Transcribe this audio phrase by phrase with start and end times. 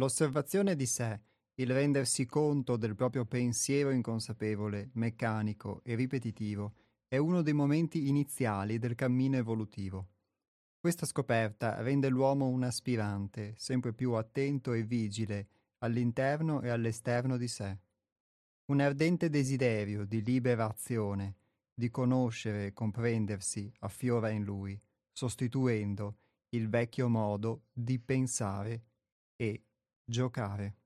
[0.00, 1.20] L'osservazione di sé,
[1.56, 6.72] il rendersi conto del proprio pensiero inconsapevole, meccanico e ripetitivo,
[7.06, 10.08] è uno dei momenti iniziali del cammino evolutivo.
[10.80, 15.48] Questa scoperta rende l'uomo un aspirante, sempre più attento e vigile
[15.80, 17.78] all'interno e all'esterno di sé.
[18.72, 21.36] Un ardente desiderio di libera azione,
[21.74, 24.80] di conoscere e comprendersi affiora in lui,
[25.12, 26.16] sostituendo
[26.56, 28.84] il vecchio modo di pensare
[29.36, 29.64] e
[30.04, 30.79] giocare.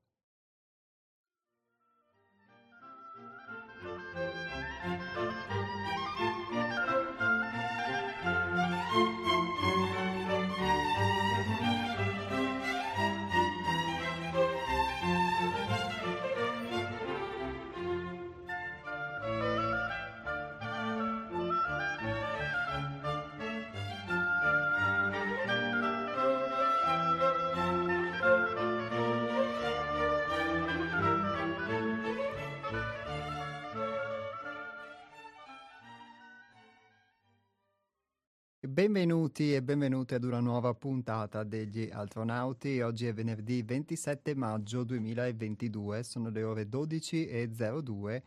[38.74, 42.80] Benvenuti e benvenute ad una nuova puntata degli Astronauti.
[42.80, 48.22] Oggi è venerdì 27 maggio 2022, sono le ore 12.02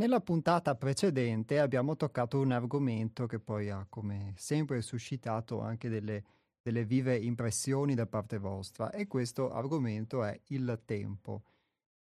[0.00, 6.24] Nella puntata precedente abbiamo toccato un argomento che poi ha come sempre suscitato anche delle,
[6.62, 11.42] delle vive impressioni da parte vostra e questo argomento è il tempo.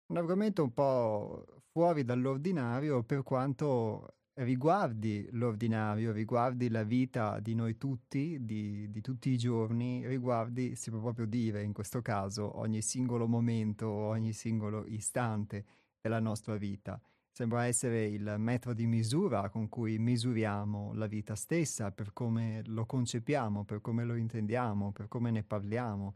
[0.08, 7.78] Un argomento un po' fuori dall'ordinario per quanto riguardi l'ordinario, riguardi la vita di noi
[7.78, 12.82] tutti, di, di, tutti i giorni, riguardi, si può proprio dire in questo caso, ogni
[12.82, 15.64] singolo momento, ogni singolo istante
[16.02, 17.00] della nostra vita.
[17.35, 22.85] Sembra essere il metro di misura con cui misuriamo la vita stessa, per come lo
[22.85, 26.14] concepiamo, per come lo intendiamo, per come ne parliamo.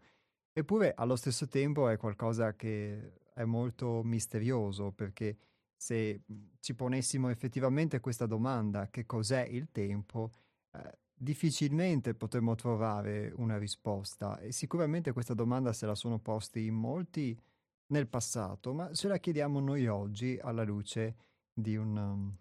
[0.54, 5.38] Eppure allo stesso tempo è qualcosa che è molto misterioso, perché
[5.76, 6.22] se
[6.60, 10.30] ci ponessimo effettivamente questa domanda, che cos'è il tempo,
[10.74, 16.76] eh, difficilmente potremmo trovare una risposta e sicuramente questa domanda se la sono posti in
[16.76, 17.36] molti
[17.88, 21.16] nel passato, ma ce la chiediamo noi oggi alla luce
[21.54, 22.38] di un, um,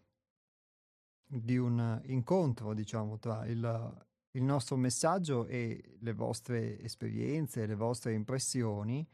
[1.27, 8.13] di un incontro, diciamo, tra il, il nostro messaggio e le vostre esperienze, le vostre
[8.13, 9.07] impressioni,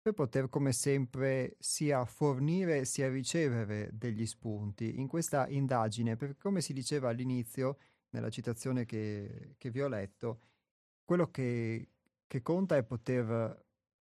[0.00, 6.60] per poter, come sempre, sia fornire sia ricevere degli spunti in questa indagine, perché come
[6.60, 7.78] si diceva all'inizio,
[8.10, 10.40] nella citazione che, che vi ho letto,
[11.04, 11.90] quello che,
[12.26, 13.65] che conta è poter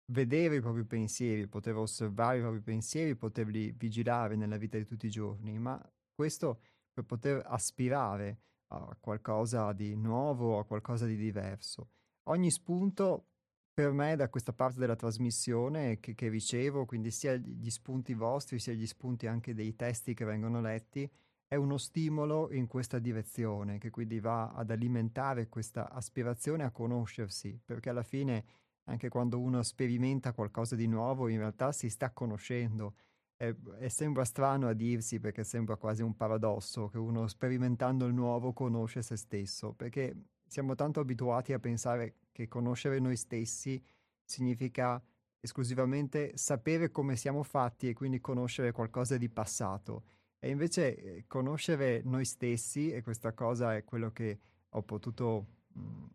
[0.06, 5.06] vedere i propri pensieri, poter osservare i propri pensieri, poterli vigilare nella vita di tutti
[5.06, 5.82] i giorni, ma
[6.14, 6.62] questo
[6.92, 11.90] per poter aspirare a qualcosa di nuovo, a qualcosa di diverso.
[12.24, 13.28] Ogni spunto
[13.74, 18.60] per me da questa parte della trasmissione che, che ricevo, quindi sia gli spunti vostri,
[18.60, 21.10] sia gli spunti anche dei testi che vengono letti,
[21.48, 27.60] è uno stimolo in questa direzione, che quindi va ad alimentare questa aspirazione a conoscersi,
[27.64, 28.46] perché alla fine
[28.86, 32.96] anche quando uno sperimenta qualcosa di nuovo, in realtà si sta conoscendo.
[33.38, 38.14] E, e, sembra strano a dirsi perché sembra quasi un paradosso che uno sperimentando il
[38.14, 40.16] nuovo conosce se stesso, perché
[40.46, 43.84] siamo tanto abituati a pensare che conoscere noi stessi
[44.24, 45.02] significa
[45.40, 50.04] esclusivamente sapere come siamo fatti e quindi conoscere qualcosa di passato.
[50.40, 54.40] E invece eh, conoscere noi stessi, e questa cosa è quello che
[54.70, 55.48] ho potuto,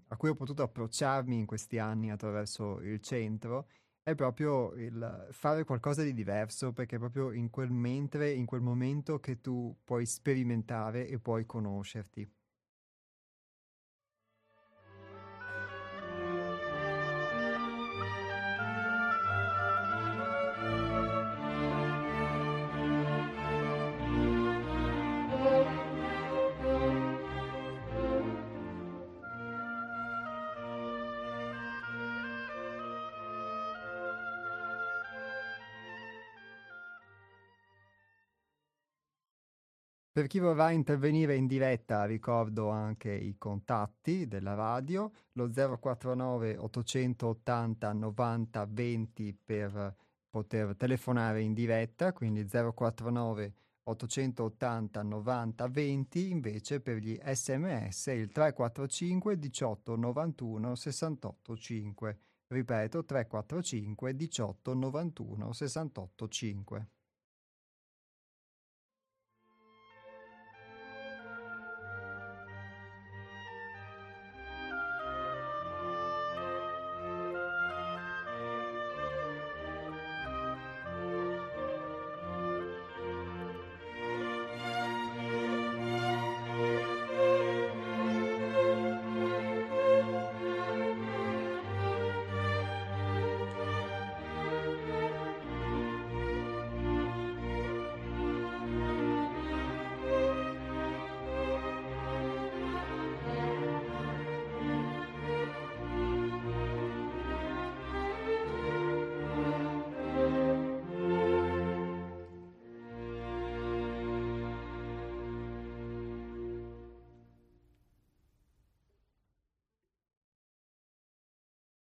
[0.09, 3.69] a cui ho potuto approcciarmi in questi anni attraverso il centro,
[4.03, 8.63] è proprio il fare qualcosa di diverso, perché è proprio in quel mentre, in quel
[8.63, 12.38] momento che tu puoi sperimentare e puoi conoscerti.
[40.19, 47.93] Per chi vorrà intervenire in diretta ricordo anche i contatti della radio, lo 049 880
[47.93, 49.94] 90 20 per
[50.29, 53.55] poter telefonare in diretta, quindi 049
[53.85, 62.19] 880 90 20 invece per gli sms il 345 18 91 68 5.
[62.49, 66.88] Ripeto 345 18 91 68 5.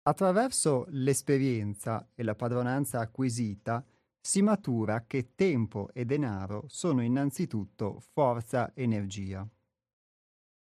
[0.09, 3.85] Attraverso l'esperienza e la padronanza acquisita
[4.21, 9.49] si matura che tempo e denaro sono innanzitutto forza energia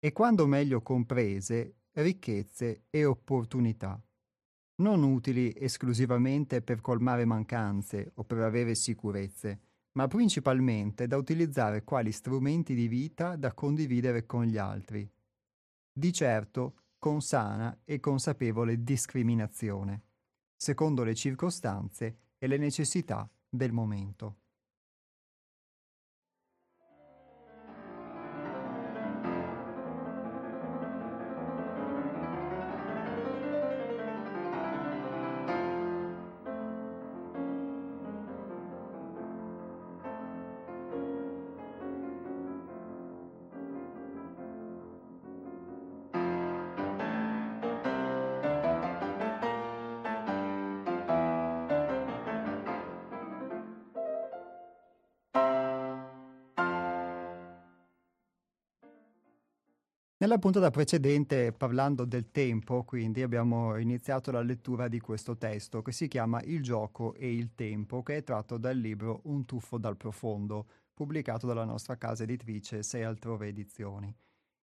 [0.06, 4.00] e quando meglio comprese ricchezze e opportunità,
[4.84, 9.62] non utili esclusivamente per colmare mancanze o per avere sicurezze,
[9.94, 15.10] ma principalmente da utilizzare quali strumenti di vita da condividere con gli altri.
[15.92, 20.06] Di certo con sana e consapevole discriminazione,
[20.56, 24.45] secondo le circostanze e le necessità del momento.
[60.36, 65.94] Nella puntata precedente, parlando del tempo, quindi abbiamo iniziato la lettura di questo testo che
[65.94, 69.96] si chiama Il gioco e il tempo, che è tratto dal libro Un tuffo dal
[69.96, 74.14] profondo, pubblicato dalla nostra casa editrice Sei altrove edizioni.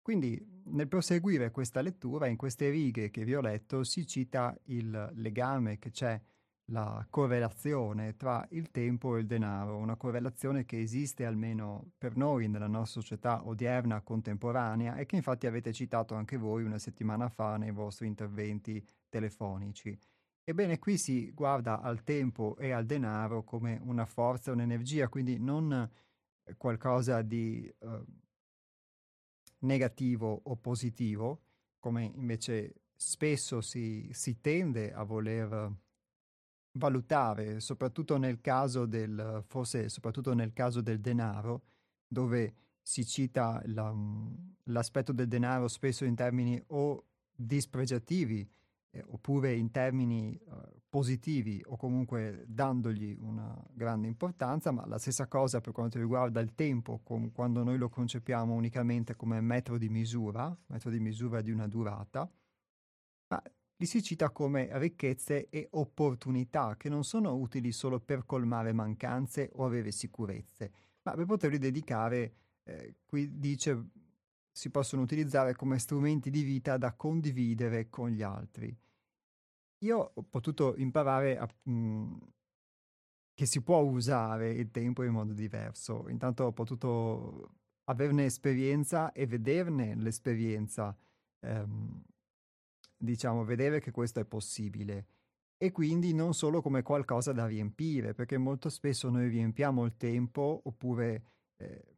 [0.01, 5.11] Quindi, nel proseguire questa lettura, in queste righe che vi ho letto, si cita il
[5.13, 6.21] legame che c'è
[6.67, 12.47] la correlazione tra il tempo e il denaro, una correlazione che esiste almeno per noi
[12.47, 17.57] nella nostra società odierna, contemporanea e che infatti avete citato anche voi una settimana fa
[17.57, 19.97] nei vostri interventi telefonici.
[20.45, 25.89] Ebbene, qui si guarda al tempo e al denaro come una forza, un'energia, quindi non
[26.57, 28.03] qualcosa di eh,
[29.59, 31.41] negativo o positivo,
[31.79, 35.71] come invece spesso si, si tende a voler
[36.73, 41.63] valutare, soprattutto nel caso del, forse soprattutto nel caso del denaro,
[42.07, 43.93] dove si cita la,
[44.63, 48.47] l'aspetto del denaro spesso in termini o dispregiativi
[48.91, 55.27] eh, oppure in termini eh, positivi o comunque dandogli una grande importanza, ma la stessa
[55.27, 59.89] cosa per quanto riguarda il tempo, com- quando noi lo concepiamo unicamente come metro di
[59.89, 62.29] misura, metro di misura di una durata,
[63.29, 63.41] ma
[63.83, 69.49] li si cita come ricchezze e opportunità che non sono utili solo per colmare mancanze
[69.55, 70.71] o avere sicurezze,
[71.03, 73.89] ma per poterli dedicare, eh, qui dice,
[74.49, 78.73] si possono utilizzare come strumenti di vita da condividere con gli altri.
[79.79, 82.19] Io ho potuto imparare a, mh, mhmm,
[83.33, 86.07] che si può usare il tempo in modo diverso.
[86.07, 90.95] Intanto ho potuto averne esperienza e vederne l'esperienza,
[91.41, 92.01] ehm,
[93.03, 95.07] diciamo, vedere che questo è possibile.
[95.57, 100.61] E quindi non solo come qualcosa da riempire, perché molto spesso noi riempiamo il tempo
[100.63, 101.23] oppure
[101.57, 101.93] eh,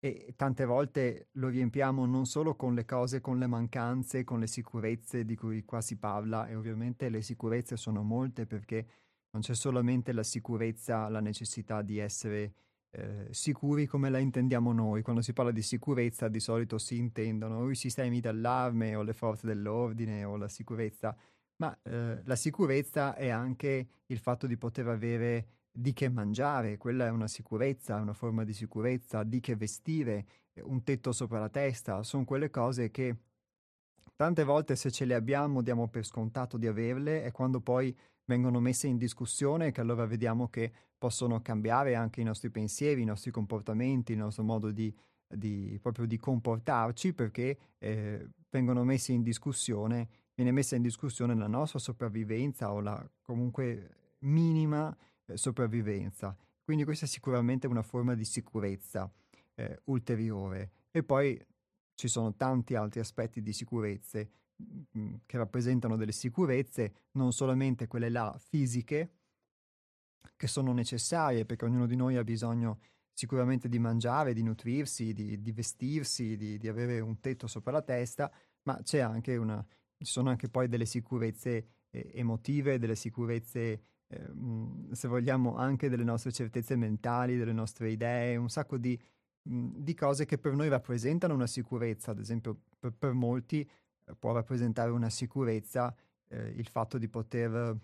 [0.00, 4.46] e tante volte lo riempiamo non solo con le cose, con le mancanze, con le
[4.46, 8.86] sicurezze di cui qua si parla e ovviamente le sicurezze sono molte perché
[9.30, 12.54] non c'è solamente la sicurezza, la necessità di essere
[12.90, 15.02] eh, sicuri come la intendiamo noi.
[15.02, 19.46] Quando si parla di sicurezza di solito si intendono i sistemi d'allarme o le forze
[19.46, 21.16] dell'ordine o la sicurezza,
[21.56, 27.06] ma eh, la sicurezza è anche il fatto di poter avere di che mangiare, quella
[27.06, 31.48] è una sicurezza, una forma di sicurezza, di che vestire, eh, un tetto sopra la
[31.48, 33.16] testa, sono quelle cose che
[34.16, 37.96] tante volte se ce le abbiamo diamo per scontato di averle e quando poi
[38.28, 43.06] vengono messe in discussione che allora vediamo che possono cambiare anche i nostri pensieri, i
[43.06, 44.94] nostri comportamenti, il nostro modo di,
[45.26, 51.46] di proprio di comportarci perché eh, vengono messe in discussione, viene messa in discussione la
[51.46, 54.94] nostra sopravvivenza o la comunque minima
[55.24, 56.36] eh, sopravvivenza.
[56.62, 59.10] Quindi questa è sicuramente una forma di sicurezza
[59.54, 60.72] eh, ulteriore.
[60.90, 61.40] E poi
[61.94, 64.28] ci sono tanti altri aspetti di mm,
[65.24, 69.12] che rappresentano delle sicurezze, non solamente quelle là fisiche,
[70.36, 72.80] che sono necessarie perché ognuno di noi ha bisogno
[73.12, 77.82] sicuramente di mangiare, di nutrirsi, di, di vestirsi, di, di, avere un tetto sopra la
[77.82, 78.30] testa,
[78.62, 79.64] ma c'è anche una,
[79.96, 84.30] ci sono anche poi delle sicurezze eh, emotive, delle sicurezze eh,
[84.92, 88.98] se vogliamo, anche delle nostre certezze mentali, delle nostre idee, un sacco di,
[89.42, 92.12] mh, di cose che per noi rappresentano una sicurezza.
[92.12, 93.68] Ad esempio, per, per molti
[94.18, 95.94] può rappresentare una sicurezza
[96.28, 97.76] eh, il fatto di poter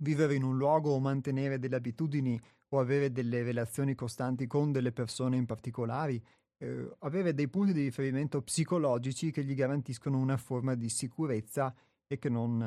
[0.00, 4.92] vivere in un luogo o mantenere delle abitudini o avere delle relazioni costanti con delle
[4.92, 6.22] persone in particolari,
[6.58, 11.74] eh, avere dei punti di riferimento psicologici che gli garantiscono una forma di sicurezza
[12.06, 12.58] e che non,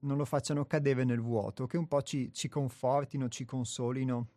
[0.00, 4.28] non lo facciano cadere nel vuoto, che un po' ci, ci confortino, ci consolino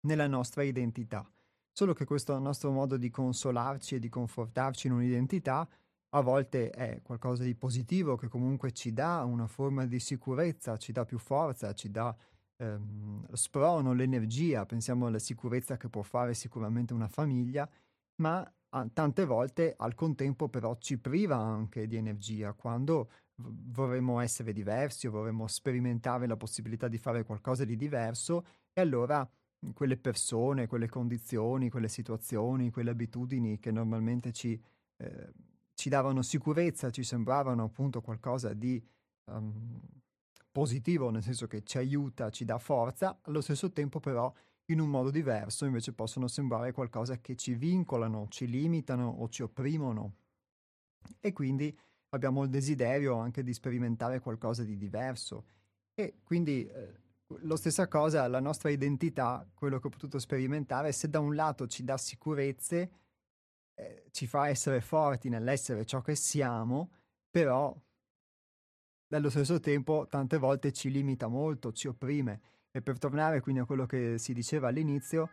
[0.00, 1.28] nella nostra identità.
[1.72, 5.68] Solo che questo nostro modo di consolarci e di confortarci in un'identità
[6.16, 10.90] a volte è qualcosa di positivo che comunque ci dà una forma di sicurezza, ci
[10.90, 12.16] dà più forza, ci dà
[12.56, 14.64] ehm, sprono, l'energia.
[14.64, 17.68] Pensiamo alla sicurezza che può fare sicuramente una famiglia,
[18.22, 24.54] ma a, tante volte al contempo però ci priva anche di energia quando vorremmo essere
[24.54, 29.28] diversi o vorremmo sperimentare la possibilità di fare qualcosa di diverso e allora
[29.74, 34.58] quelle persone, quelle condizioni, quelle situazioni, quelle abitudini che normalmente ci,
[34.98, 35.32] eh,
[35.86, 38.84] ci davano sicurezza, ci sembravano appunto qualcosa di
[39.30, 39.80] um,
[40.50, 44.32] positivo, nel senso che ci aiuta, ci dà forza, allo stesso tempo però
[44.72, 49.42] in un modo diverso invece possono sembrare qualcosa che ci vincolano, ci limitano o ci
[49.42, 50.14] opprimono.
[51.20, 51.78] E quindi
[52.08, 55.44] abbiamo il desiderio anche di sperimentare qualcosa di diverso.
[55.94, 56.98] E quindi eh,
[57.42, 61.68] lo stessa cosa, la nostra identità, quello che ho potuto sperimentare, se da un lato
[61.68, 62.90] ci dà sicurezze,
[63.76, 66.90] eh, ci fa essere forti nell'essere ciò che siamo,
[67.30, 67.74] però
[69.10, 72.40] allo stesso tempo tante volte ci limita molto, ci opprime.
[72.70, 75.30] E per tornare quindi a quello che si diceva all'inizio,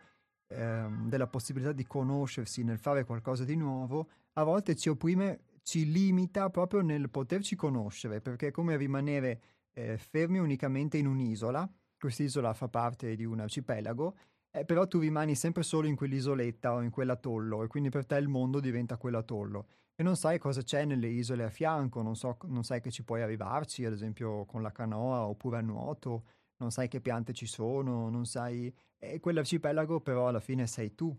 [0.48, 5.90] ehm, della possibilità di conoscersi nel fare qualcosa di nuovo, a volte ci opprime ci
[5.90, 9.40] limita proprio nel poterci conoscere, perché è come rimanere
[9.72, 14.14] eh, fermi unicamente in un'isola, quest'isola fa parte di un arcipelago,
[14.54, 18.16] eh, però tu rimani sempre solo in quell'isoletta o in quell'atollo e quindi per te
[18.16, 22.36] il mondo diventa quell'atollo e non sai cosa c'è nelle isole a fianco, non, so,
[22.44, 26.24] non sai che ci puoi arrivarci, ad esempio con la canoa oppure a nuoto,
[26.56, 28.72] non sai che piante ci sono, non sai...
[28.98, 31.16] E quell'arcipelago però alla fine sei tu,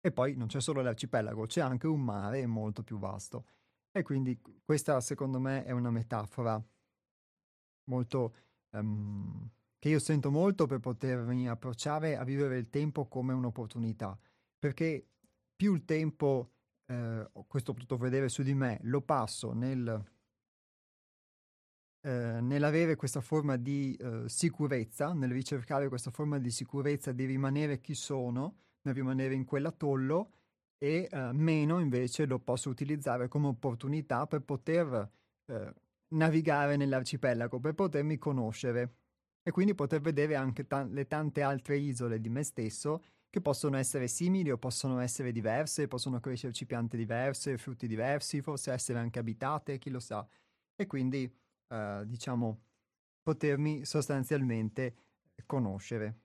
[0.00, 3.46] e poi non c'è solo l'arcipelago, c'è anche un mare molto più vasto.
[3.90, 6.62] E quindi questa secondo me è una metafora
[7.84, 8.34] molto
[8.70, 9.50] um,
[9.80, 14.16] che io sento molto per potermi approcciare a vivere il tempo come un'opportunità,
[14.58, 15.08] perché
[15.56, 16.52] più il tempo,
[16.86, 20.04] eh, questo ho potuto vedere su di me, lo passo nel
[22.02, 27.80] eh, nell'avere questa forma di eh, sicurezza, nel ricercare questa forma di sicurezza di rimanere
[27.80, 30.32] chi sono, nel rimanere in quell'atollo
[30.78, 35.10] e eh, meno invece lo posso utilizzare come opportunità per poter
[35.46, 35.74] eh,
[36.14, 38.99] navigare nell'arcipelago, per potermi conoscere
[39.42, 43.76] e quindi poter vedere anche ta- le tante altre isole di me stesso che possono
[43.76, 49.18] essere simili o possono essere diverse, possono crescerci piante diverse, frutti diversi, forse essere anche
[49.20, 50.26] abitate, chi lo sa.
[50.74, 51.32] E quindi,
[51.68, 52.64] eh, diciamo,
[53.22, 54.96] potermi sostanzialmente
[55.46, 56.20] conoscere.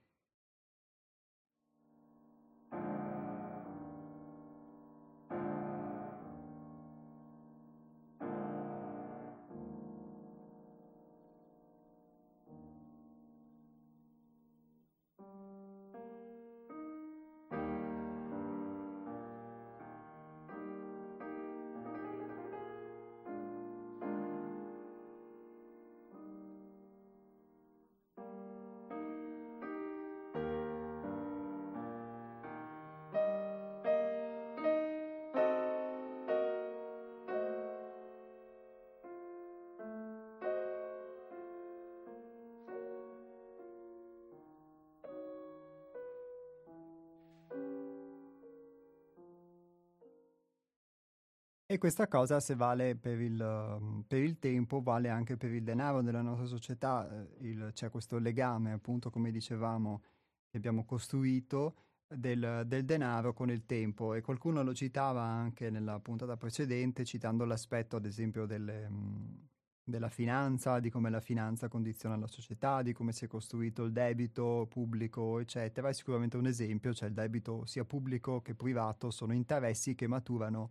[51.76, 55.62] E questa cosa, se vale per il, mhmm, per il tempo, vale anche per il
[55.62, 57.06] denaro nella nostra società.
[57.06, 60.00] Eh, il, c'è questo legame, appunto, come dicevamo,
[60.48, 61.74] che abbiamo costruito
[62.08, 64.14] del, del, denaro con il tempo.
[64.14, 69.48] E qualcuno lo citava anche nella puntata precedente, citando l'aspetto, ad esempio, delle, mhmm,
[69.84, 73.92] della finanza, di come la finanza condiziona la società, di come si è costruito il
[73.92, 75.90] debito pubblico, eccetera.
[75.90, 80.70] È sicuramente un esempio, cioè il debito sia pubblico che privato sono interessi che maturano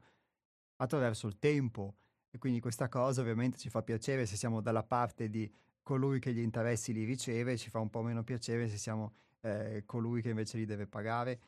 [0.77, 1.95] attraverso il tempo
[2.29, 5.49] e quindi questa cosa ovviamente ci fa piacere se siamo dalla parte di
[5.81, 9.83] colui che gli interessi li riceve, ci fa un po' meno piacere se siamo eh,
[9.85, 11.39] colui che invece li deve pagare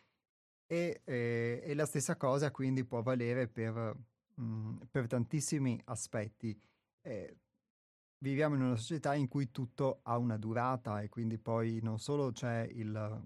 [0.68, 3.98] e, eh, e la stessa cosa quindi può valere per,
[4.36, 6.58] mh, mm, per tantissimi aspetti.
[7.02, 7.38] Eh,
[8.20, 12.32] viviamo in una società in cui tutto ha una durata e quindi poi non solo
[12.32, 13.22] c'è il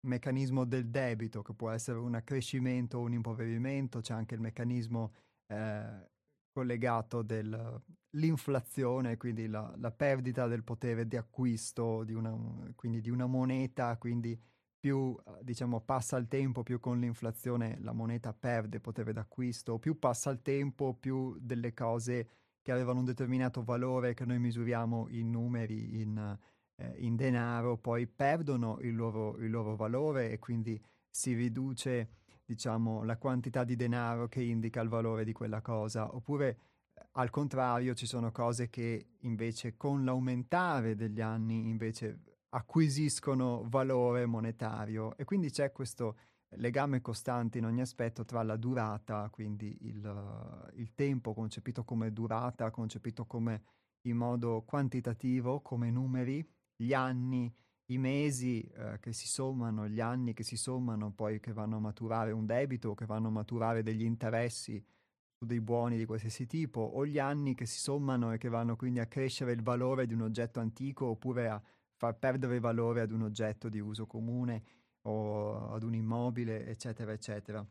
[0.00, 5.12] meccanismo del debito che può essere un accrescimento o un impoverimento, c'è anche il meccanismo
[5.46, 6.10] eh,
[6.50, 12.34] collegato dell'inflazione, quindi la, la, perdita del potere di acquisto di una,
[12.74, 14.40] quindi di una moneta, quindi
[14.78, 20.30] più diciamo, passa il tempo, più con l'inflazione la moneta perde potere d'acquisto, più passa
[20.30, 22.28] il tempo, più delle cose
[22.62, 26.38] che avevano un determinato valore che noi misuriamo in numeri, in,
[26.76, 30.80] eh, in denaro, poi perdono il loro, il loro valore e quindi
[31.10, 32.08] si riduce
[32.46, 36.58] diciamo, la quantità di denaro che indica il valore di quella cosa, oppure
[37.12, 45.16] al contrario ci sono cose che invece con l'aumentare degli anni invece acquisiscono valore monetario.
[45.16, 46.16] E quindi c'è questo
[46.50, 52.70] legame costante in ogni aspetto tra la durata, quindi il, il tempo concepito come durata,
[52.70, 53.62] concepito come
[54.02, 57.52] in modo quantitativo, come numeri, gli anni,
[57.86, 61.80] i mesi eh, che si sommano, gli anni che si sommano, poi che vanno a
[61.80, 64.84] maturare un debito, che vanno a maturare degli interessi
[65.38, 68.74] su dei buoni di qualsiasi tipo, o gli anni che si sommano e che vanno
[68.76, 71.62] quindi a crescere il valore di un oggetto antico oppure a
[71.94, 74.62] far perdere valore ad un oggetto di uso comune
[75.02, 77.64] o ad un immobile, eccetera, eccetera.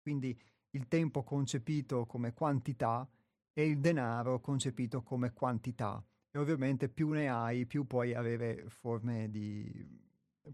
[0.00, 0.38] Quindi
[0.70, 3.06] il tempo concepito come quantità
[3.52, 9.30] e il denaro concepito come quantità e ovviamente più ne hai, più puoi avere forme
[9.30, 9.70] di...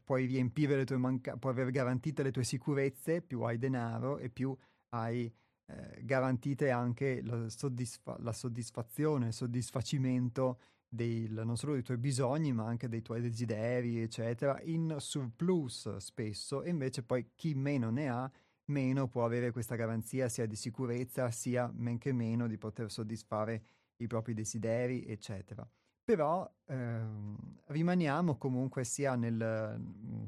[0.02, 4.28] puoi riempire le tue mancanze, puoi aver garantite le tue sicurezze, più hai denaro e
[4.28, 4.54] più
[4.90, 5.32] hai
[5.66, 12.52] eh, garantite anche la, soddisfa- la, soddisfazione, il soddisfacimento del, non solo dei tuoi bisogni,
[12.52, 18.08] ma anche dei tuoi desideri, eccetera, in surplus spesso, e invece poi chi meno ne
[18.08, 18.30] ha,
[18.70, 23.62] meno può avere questa garanzia sia di sicurezza, sia men che meno di poter soddisfare
[23.98, 25.68] i propri desideri, eccetera.
[26.04, 30.24] Però ehm, rimaniamo comunque sia nel, mm,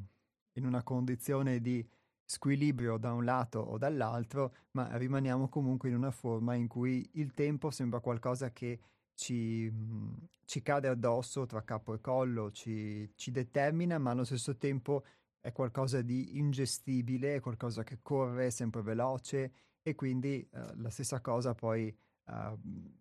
[0.55, 1.87] in una condizione di
[2.25, 7.33] squilibrio da un lato o dall'altro, ma rimaniamo comunque in una forma in cui il
[7.33, 8.79] tempo sembra qualcosa che
[9.15, 14.57] ci, mm, ci cade addosso tra capo e collo, ci, ci, determina, ma allo stesso
[14.57, 15.05] tempo
[15.41, 19.53] è qualcosa di ingestibile, è qualcosa che corre sempre veloce
[19.83, 21.95] e quindi eh, la stessa cosa poi
[22.31, 22.59] uh,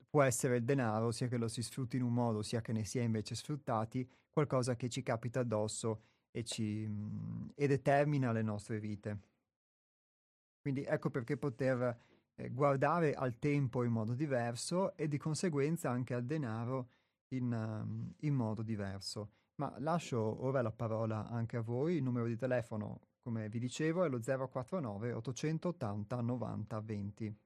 [0.10, 2.84] può essere il denaro, sia che lo si sfrutti in un modo, sia che ne
[2.84, 8.80] sia invece sfruttati, qualcosa che ci capita addosso e, ci, mh, e determina le nostre
[8.80, 9.20] vite.
[10.62, 11.98] Quindi ecco perché poter
[12.36, 16.90] eh, guardare al tempo in modo diverso e di conseguenza anche al denaro
[17.30, 19.32] in, um, in modo diverso.
[19.56, 24.06] Ma lascio ora la parola anche a voi, il numero di telefono, come vi dicevo,
[24.06, 27.38] è lo 049 880 90 20.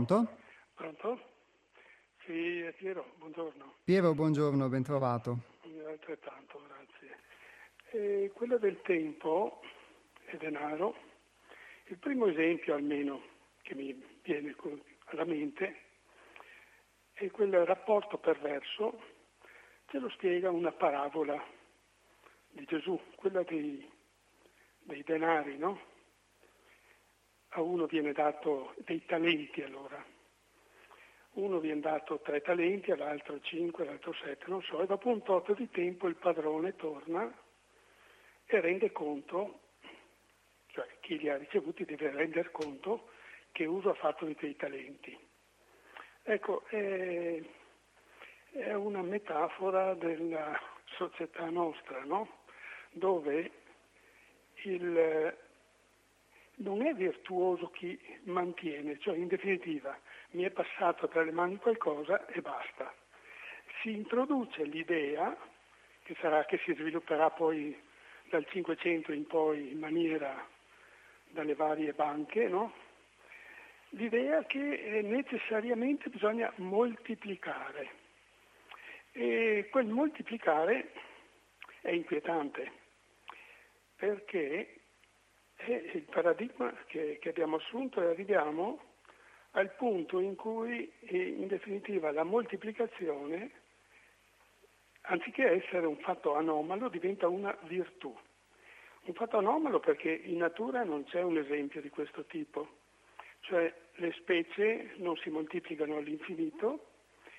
[0.00, 0.36] Pronto?
[0.74, 1.20] Pronto?
[2.24, 3.74] Sì, è Piero, buongiorno.
[3.84, 5.40] Piero, buongiorno, ben trovato.
[5.86, 7.18] Altrettanto, grazie.
[7.90, 9.60] E quello del tempo
[10.24, 10.96] e denaro,
[11.88, 13.20] il primo esempio almeno
[13.60, 14.56] che mi viene
[15.06, 15.82] alla mente
[17.12, 19.02] è quel rapporto perverso,
[19.88, 21.44] ce lo spiega una parabola
[22.48, 23.86] di Gesù, quella dei,
[24.78, 25.78] dei denari, no?
[27.50, 30.04] A uno viene dato dei talenti allora.
[31.32, 35.54] Uno viene dato tre talenti, all'altro cinque, all'altro sette, non so, e dopo un tot
[35.54, 37.32] di tempo il padrone torna
[38.46, 39.60] e rende conto,
[40.66, 43.10] cioè chi li ha ricevuti deve rendere conto
[43.52, 45.16] che uso ha fatto di quei talenti.
[46.22, 47.40] Ecco, è,
[48.52, 52.38] è una metafora della società nostra, no?
[52.90, 53.50] dove
[54.64, 55.36] il,
[56.60, 59.98] non è virtuoso chi mantiene, cioè in definitiva
[60.30, 62.92] mi è passato tra le mani qualcosa e basta.
[63.80, 65.36] Si introduce l'idea,
[66.02, 67.76] che sarà che si svilupperà poi
[68.28, 70.46] dal 500 in poi in maniera
[71.28, 72.72] dalle varie banche, no?
[73.90, 77.98] l'idea che necessariamente bisogna moltiplicare.
[79.12, 80.92] E quel moltiplicare
[81.80, 82.70] è inquietante,
[83.96, 84.79] perché
[85.64, 88.80] è il paradigma che, che abbiamo assunto e arriviamo
[89.52, 93.50] al punto in cui in definitiva la moltiplicazione,
[95.02, 98.16] anziché essere un fatto anomalo, diventa una virtù.
[99.02, 102.78] Un fatto anomalo perché in natura non c'è un esempio di questo tipo,
[103.40, 106.86] cioè le specie non si moltiplicano all'infinito,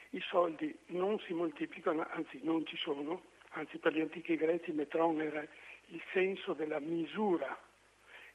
[0.10, 5.22] i soldi non si moltiplicano, anzi non ci sono, anzi per gli antichi greci metron
[5.22, 5.42] era
[5.88, 7.58] il senso della misura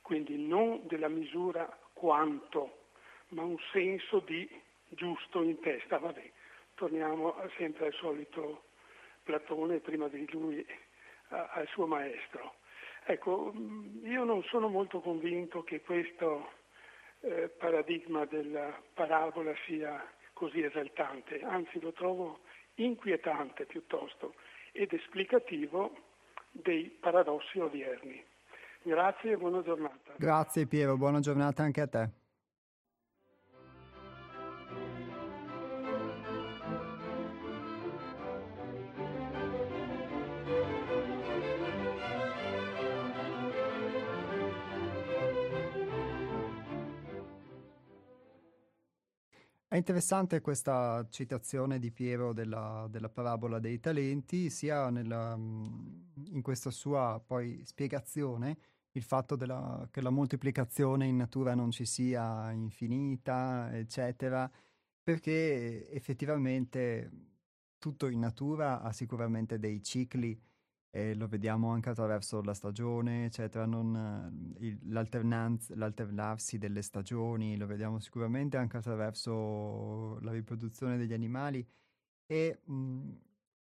[0.07, 2.85] quindi non della misura quanto,
[3.31, 4.49] ma un senso di
[4.91, 5.99] giusto in testa.
[5.99, 6.31] Vabbè,
[6.77, 8.67] torniamo sempre al solito
[9.25, 10.65] Platone, prima di lui
[11.31, 12.55] al suo maestro.
[13.05, 13.53] Ecco,
[14.05, 16.53] io non sono molto convinto che questo
[17.23, 22.43] eh, paradigma della parabola sia così esaltante, anzi lo trovo
[22.77, 24.35] inquietante piuttosto
[24.71, 25.91] ed esplicativo
[26.53, 28.25] dei paradossi odierni.
[28.87, 30.15] Grazie e buona giornata.
[30.17, 32.11] Grazie Piero, buona giornata anche a te.
[49.67, 56.71] È interessante questa citazione di Piero della, della parabola dei talenti, sia nella, in questa
[56.71, 58.57] sua poi spiegazione,
[58.97, 64.51] il fatto della, che la moltiplicazione in natura non ci sia infinita, eccetera,
[65.03, 67.11] perché effettivamente
[67.79, 70.39] tutto in natura ha sicuramente dei cicli
[70.91, 77.99] e lo vediamo anche attraverso la stagione, eccetera, non, il, l'alternarsi delle stagioni, lo vediamo
[78.01, 81.67] sicuramente anche attraverso la riproduzione degli animali
[82.25, 83.13] e mh,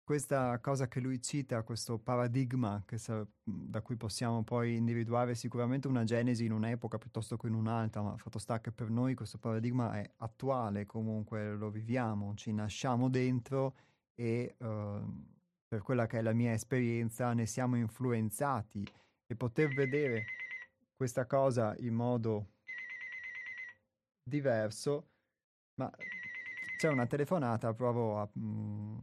[0.04, 6.04] questa cosa che lui cita, questo paradigma sa, da cui possiamo poi individuare sicuramente una
[6.04, 9.94] genesi in un'epoca piuttosto che in un'altra, ma fatto sta che per noi questo paradigma
[9.94, 13.76] è attuale, comunque lo viviamo, ci nasciamo dentro
[14.14, 15.02] e uh,
[15.68, 18.86] per quella che è la mia esperienza ne siamo influenzati.
[19.26, 20.26] E poter vedere
[20.96, 22.50] questa cosa in modo
[24.22, 25.08] diverso,
[25.76, 25.90] ma
[26.78, 28.30] c'è una telefonata, provo a...
[28.38, 28.98] Mm,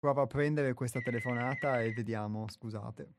[0.00, 3.14] Provo a prendere questa telefonata e vediamo, scusate.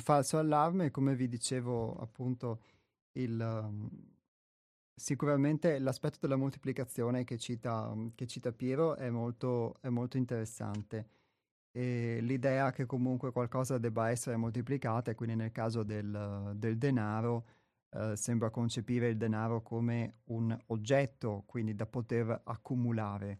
[0.00, 2.60] Falso allarme, come vi dicevo appunto,
[3.12, 3.88] il, um,
[4.94, 11.08] sicuramente l'aspetto della moltiplicazione che cita, che cita Piero è molto, è molto interessante.
[11.72, 17.46] E l'idea che comunque qualcosa debba essere moltiplicato, e quindi nel caso del, del denaro,
[17.90, 23.38] eh, sembra concepire il denaro come un oggetto, quindi da poter accumulare.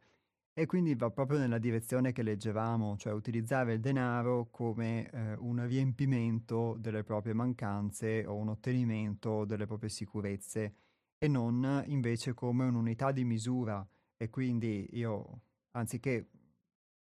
[0.61, 5.67] E quindi va proprio nella direzione che leggevamo, cioè utilizzare il denaro come eh, un
[5.67, 10.75] riempimento delle proprie mancanze o un ottenimento delle proprie sicurezze
[11.17, 13.83] e non invece come un'unità di misura.
[14.19, 16.29] E quindi io, anziché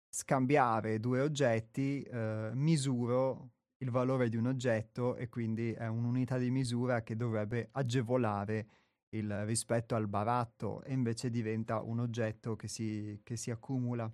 [0.08, 6.52] scambiare due oggetti, eh, misuro il valore di un oggetto e quindi è un'unità di
[6.52, 8.68] misura che dovrebbe agevolare
[9.14, 14.10] il rispetto al baratto e invece diventa un oggetto che si, che si accumula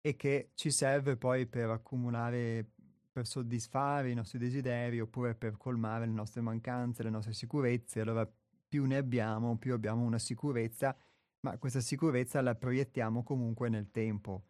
[0.00, 2.72] e che ci serve poi per accumulare,
[3.12, 8.00] per soddisfare i nostri desideri oppure per colmare le nostre mancanze, le nostre sicurezze.
[8.00, 8.28] Allora
[8.68, 10.96] più ne abbiamo, più abbiamo una sicurezza,
[11.40, 14.44] ma questa sicurezza la proiettiamo comunque nel tempo.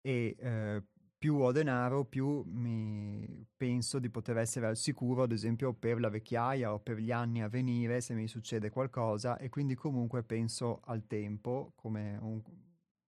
[0.00, 0.82] E eh,
[1.18, 6.08] più ho denaro, più mi penso di poter essere al sicuro, ad esempio per la
[6.08, 10.80] vecchiaia o per gli anni a venire se mi succede qualcosa e quindi comunque penso
[10.84, 12.42] al tempo, come un,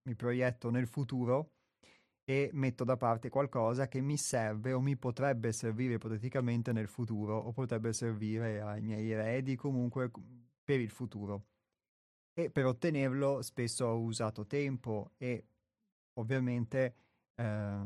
[0.02, 1.52] mi proietto nel futuro
[2.24, 7.36] e metto da parte qualcosa che mi serve o mi potrebbe servire ipoteticamente nel futuro
[7.36, 10.10] o potrebbe servire ai miei eredi comunque
[10.64, 11.46] per il futuro.
[12.32, 15.46] E per ottenerlo spesso ho usato tempo e
[16.14, 16.94] ovviamente
[17.36, 17.80] eh,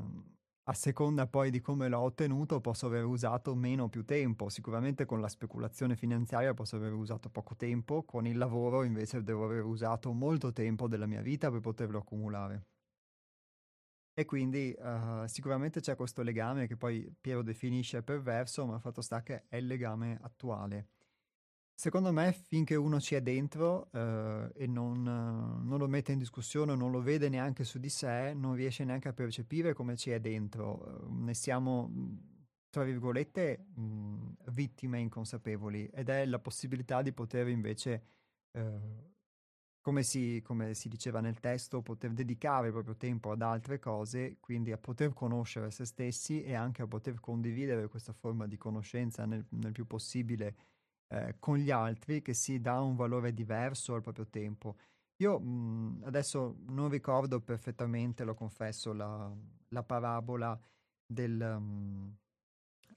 [0.65, 4.49] a seconda poi di come l'ho ottenuto posso aver usato meno o più tempo.
[4.49, 9.45] Sicuramente con la speculazione finanziaria posso aver usato poco tempo, con il lavoro invece devo
[9.45, 12.67] aver usato molto tempo della mia vita per poterlo accumulare.
[14.13, 19.01] E quindi uh, sicuramente c'è questo legame che poi Piero definisce perverso, ma il fatto
[19.01, 20.89] sta che è il legame attuale.
[21.81, 26.75] Secondo me, finché uno ci è dentro eh, e non, non, lo mette in discussione,
[26.75, 30.21] non lo vede neanche su di sé, non riesce neanche a percepire come ci è
[30.21, 31.09] dentro.
[31.09, 31.91] Ne siamo,
[32.69, 38.03] tra virgolette, mh, vittime inconsapevoli ed è la possibilità di poter invece,
[38.51, 39.13] eh,
[39.81, 44.37] come, si, come si diceva nel testo, poter dedicare il proprio tempo ad altre cose,
[44.39, 49.25] quindi a poter conoscere se stessi e anche a poter condividere questa forma di conoscenza
[49.25, 50.55] nel, nel più possibile
[51.13, 54.77] eh, con gli altri che si dà un valore diverso al proprio tempo.
[55.17, 59.31] Io mh, adesso non ricordo perfettamente, lo confesso, la,
[59.69, 60.59] la parabola
[61.07, 62.17] del, um,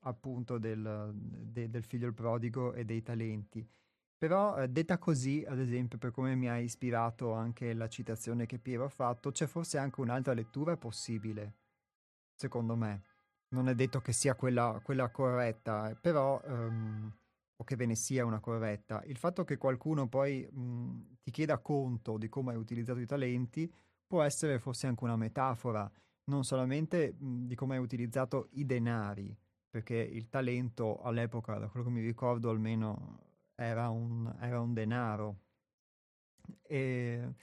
[0.02, 3.68] appunto del, de, del figlio prodigo e dei talenti.
[4.16, 8.58] Però eh, detta così, ad esempio, per come mi ha ispirato anche la citazione che
[8.58, 11.56] Piero ha fatto, c'è forse anche un'altra lettura possibile,
[12.36, 13.04] secondo me.
[13.50, 17.14] Non è detto che sia quella, quella corretta, però um,
[17.64, 19.02] o che ve ne sia una corretta.
[19.06, 23.72] Il fatto che qualcuno poi mh, ti chieda conto di come hai utilizzato i talenti
[24.06, 25.90] può essere forse anche una metafora,
[26.26, 29.36] non solamente mh, di come hai utilizzato i denari,
[29.70, 33.22] perché il talento all'epoca, da quello che mi ricordo almeno,
[33.56, 35.38] era un, era un denaro.
[36.62, 37.34] E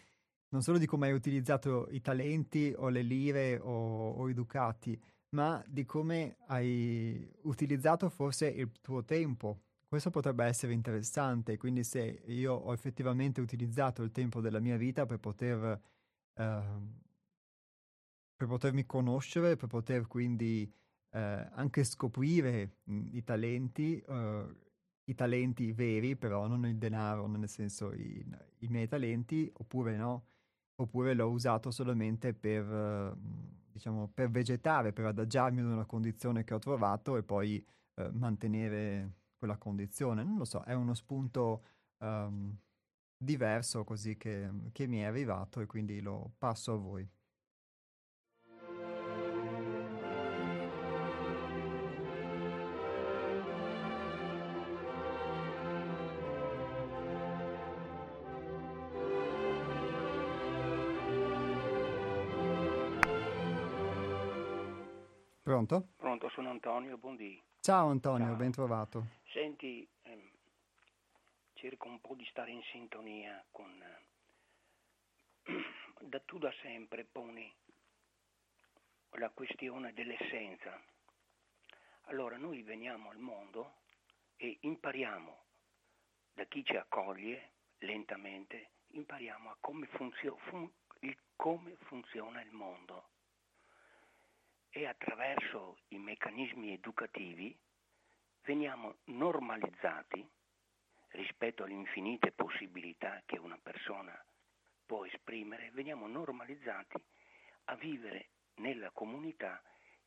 [0.51, 5.01] non solo di come hai utilizzato i talenti o le lire o, o i ducati,
[5.31, 12.23] ma di come hai utilizzato forse il tuo tempo questo potrebbe essere interessante, quindi se
[12.27, 15.65] io ho effettivamente utilizzato il tempo della mia vita per poter,
[16.33, 16.63] eh,
[18.37, 20.73] per potermi conoscere, per poter quindi
[21.11, 24.57] eh, anche scoprire i talenti, eh,
[25.07, 28.25] i talenti veri, però non il denaro, nel senso i,
[28.59, 30.27] i, miei talenti, oppure no,
[30.77, 33.17] oppure l'ho usato solamente per,
[33.73, 39.15] diciamo, per vegetare, per adagiarmi in una condizione che ho trovato e poi eh, mantenere
[39.41, 40.23] quella condizione.
[40.23, 41.65] Non lo so, è uno spunto
[41.99, 42.55] um,
[43.17, 47.09] diverso così che, che mi è arrivato e quindi lo passo a voi.
[65.43, 65.89] Pronto?
[65.97, 67.50] Pronto, sono Antonio Bondi.
[67.63, 68.37] Ciao Antonio, Ciao.
[68.37, 69.07] ben trovato.
[69.35, 70.31] Senti, ehm,
[71.53, 73.71] cerco un po' di stare in sintonia con...
[75.45, 75.53] Eh,
[76.09, 77.55] da tu da sempre poni
[79.11, 80.83] la questione dell'essenza.
[82.05, 83.83] Allora noi veniamo al mondo
[84.37, 85.45] e impariamo
[86.33, 90.67] da chi ci accoglie lentamente, impariamo a come, funzio, fun,
[91.01, 93.09] il, come funziona il mondo
[94.71, 97.59] e attraverso i meccanismi educativi
[98.43, 100.29] veniamo normalizzati
[101.09, 104.17] rispetto alle infinite possibilità che una persona
[104.87, 107.03] può esprimere, veniamo normalizzati
[107.65, 109.61] a vivere nella comunità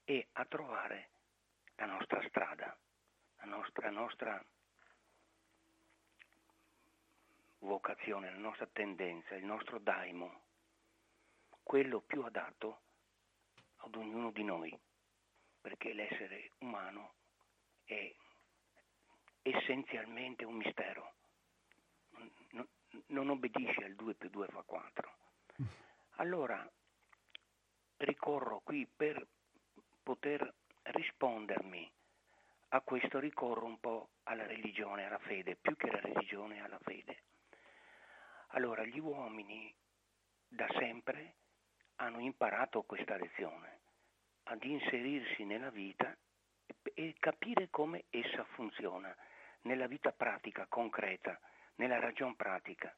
[0.06, 1.10] e a trovare
[1.76, 2.78] la nostra strada,
[3.38, 4.46] la nostra, la nostra
[7.60, 10.42] vocazione, la nostra tendenza, il nostro daimo,
[11.64, 12.82] quello più adatto
[13.84, 14.78] ad ognuno di noi,
[15.62, 17.14] perché l'essere umano
[17.84, 18.14] è
[19.42, 21.14] essenzialmente un mistero,
[22.52, 22.68] non,
[23.08, 25.18] non obbedisce al 2 più 2 fa 4.
[26.18, 26.70] Allora
[27.98, 29.26] ricorro qui per
[30.04, 31.92] poter rispondermi
[32.70, 37.24] a questo ricorro un po' alla religione, alla fede, più che alla religione, alla fede.
[38.50, 39.74] Allora gli uomini
[40.48, 41.36] da sempre
[41.96, 43.73] hanno imparato questa lezione,
[44.54, 46.16] ad inserirsi nella vita
[46.94, 49.16] e capire come essa funziona,
[49.62, 51.40] nella vita pratica, concreta,
[51.76, 52.96] nella ragion pratica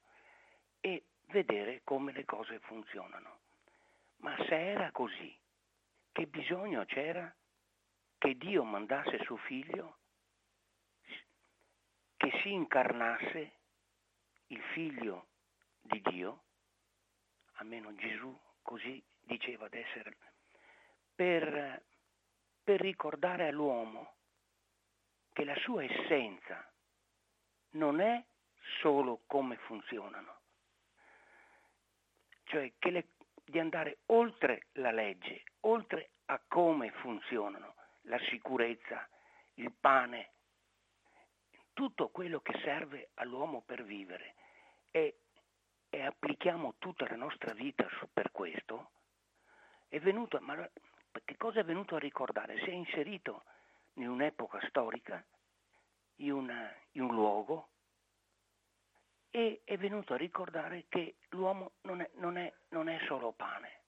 [0.81, 3.39] e vedere come le cose funzionano.
[4.17, 5.33] Ma se era così,
[6.11, 7.33] che bisogno c'era
[8.17, 9.99] che Dio mandasse suo figlio,
[12.17, 13.51] che si incarnasse
[14.47, 15.27] il figlio
[15.79, 16.43] di Dio,
[17.53, 20.17] almeno Gesù così diceva d'essere,
[21.15, 21.83] per,
[22.63, 24.13] per ricordare all'uomo
[25.31, 26.69] che la sua essenza
[27.71, 28.23] non è
[28.81, 30.39] solo come funzionano,
[32.43, 33.07] cioè le,
[33.43, 39.07] di andare oltre la legge, oltre a come funzionano, la sicurezza,
[39.55, 40.31] il pane,
[41.73, 44.35] tutto quello che serve all'uomo per vivere.
[44.91, 45.19] E
[45.95, 48.89] e applichiamo tutta la nostra vita per questo,
[49.87, 50.69] è venuto, ma
[51.23, 52.57] che cosa è venuto a ricordare?
[52.59, 53.43] Si è inserito
[53.93, 55.23] in un'epoca storica,
[56.17, 57.69] in, una, in un luogo,
[59.29, 63.81] e è venuto a ricordare che l'uomo non è, non è, non è solo pane.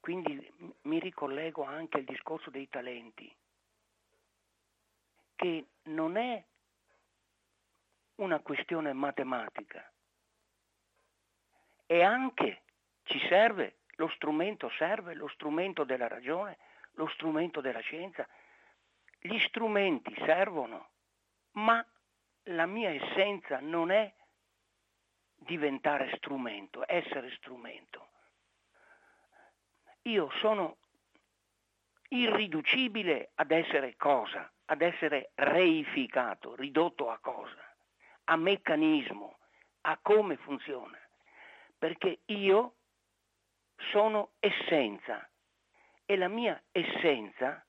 [0.00, 3.34] Quindi mi ricollego anche al discorso dei talenti,
[5.34, 6.44] che non è
[8.16, 9.90] una questione matematica,
[11.86, 12.62] e anche
[13.04, 16.56] ci serve, lo strumento serve, lo strumento della ragione,
[16.92, 18.26] lo strumento della scienza.
[19.20, 20.90] Gli strumenti servono,
[21.52, 21.84] ma
[22.44, 24.12] la mia essenza non è
[25.34, 28.08] diventare strumento, essere strumento.
[30.02, 30.78] Io sono
[32.10, 37.74] irriducibile ad essere cosa, ad essere reificato, ridotto a cosa,
[38.24, 39.38] a meccanismo,
[39.82, 40.98] a come funziona
[41.78, 42.74] perché io
[43.90, 45.28] sono essenza
[46.04, 47.64] e la mia essenza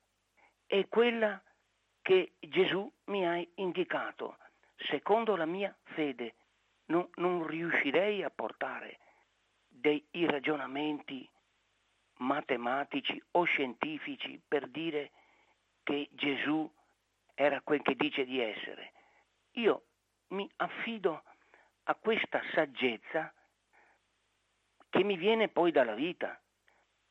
[0.66, 1.42] è quella
[2.02, 4.38] che Gesù mi ha indicato.
[4.76, 6.36] Secondo la mia fede
[6.86, 9.00] non, non riuscirei a portare
[9.68, 11.30] dei ragionamenti
[12.20, 15.12] matematici o scientifici per dire
[15.84, 16.70] che Gesù
[17.34, 18.94] era quel che dice di essere.
[19.52, 19.86] Io
[20.30, 21.24] mi affido
[21.84, 23.34] a questa saggezza
[24.90, 26.40] che mi viene poi dalla vita,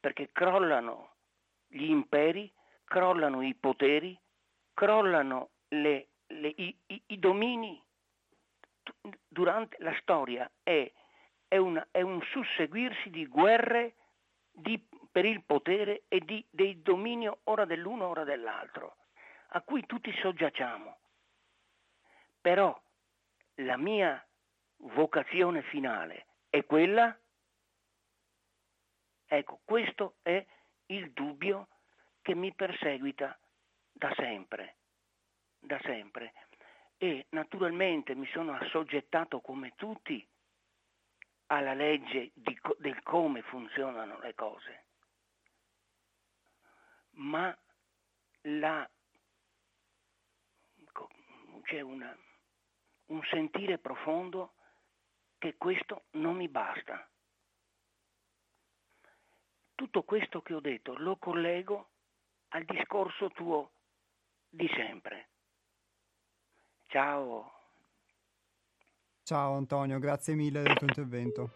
[0.00, 1.14] perché crollano
[1.66, 2.52] gli imperi,
[2.84, 4.18] crollano i poteri,
[4.74, 7.80] crollano le, le, i, i, i, domini.
[9.28, 10.90] Durante la storia è,
[11.46, 13.94] è, una, è un susseguirsi di guerre
[14.50, 18.96] di, per il potere e di, dei dominio ora dell'uno ora dell'altro,
[19.48, 20.96] a cui tutti soggiacciamo.
[22.40, 22.80] Però
[23.56, 24.24] la mia
[24.76, 27.16] vocazione finale è quella
[29.30, 30.44] Ecco, questo è
[30.86, 31.68] il dubbio
[32.22, 33.38] che mi perseguita
[33.92, 34.76] da sempre,
[35.58, 36.32] da sempre.
[36.96, 40.26] E naturalmente mi sono assoggettato come tutti
[41.48, 44.84] alla legge di, del come funzionano le cose.
[47.10, 47.54] Ma
[48.42, 48.88] la,
[51.64, 52.16] c'è una,
[53.06, 54.54] un sentire profondo
[55.36, 57.06] che questo non mi basta
[59.78, 61.90] tutto questo che ho detto lo collego
[62.48, 63.70] al discorso tuo
[64.48, 65.28] di sempre.
[66.88, 67.52] Ciao.
[69.22, 71.50] Ciao Antonio, grazie mille del tuo intervento.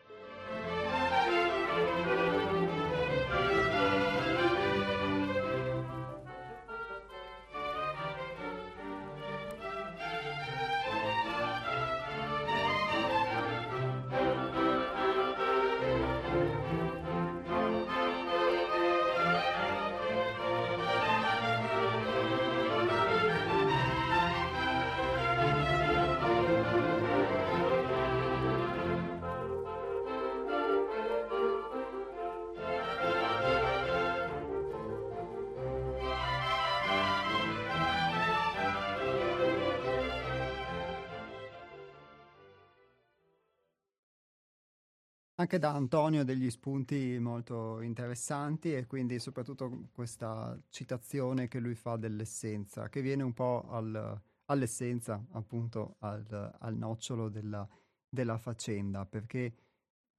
[45.52, 51.96] Anche da Antonio degli spunti molto interessanti e quindi soprattutto questa citazione che lui fa
[51.96, 57.68] dell'essenza, che viene un po' al, all'essenza, appunto al, al nocciolo della,
[58.08, 59.54] della faccenda, perché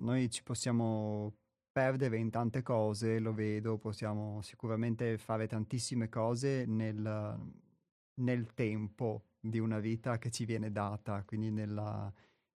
[0.03, 1.33] noi ci possiamo
[1.71, 7.39] perdere in tante cose, lo vedo, possiamo sicuramente fare tantissime cose nel,
[8.21, 12.13] nel tempo di una vita che ci viene data, quindi nella,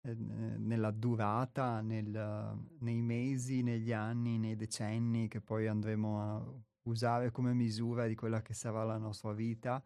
[0.03, 7.31] eh, nella durata, nel, nei mesi, negli anni, nei decenni che poi andremo a usare
[7.31, 9.81] come misura di quella che sarà la nostra vita,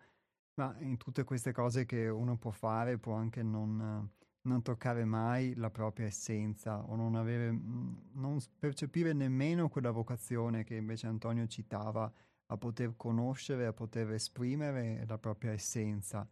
[0.56, 4.10] ma in tutte queste cose che uno può fare può anche non
[4.48, 10.64] non toccare mai la propria essenza o non, avere, mm, non percepire nemmeno quella vocazione
[10.64, 12.12] che invece Antonio citava
[12.48, 16.28] a poter conoscere, a poter esprimere la propria essenza.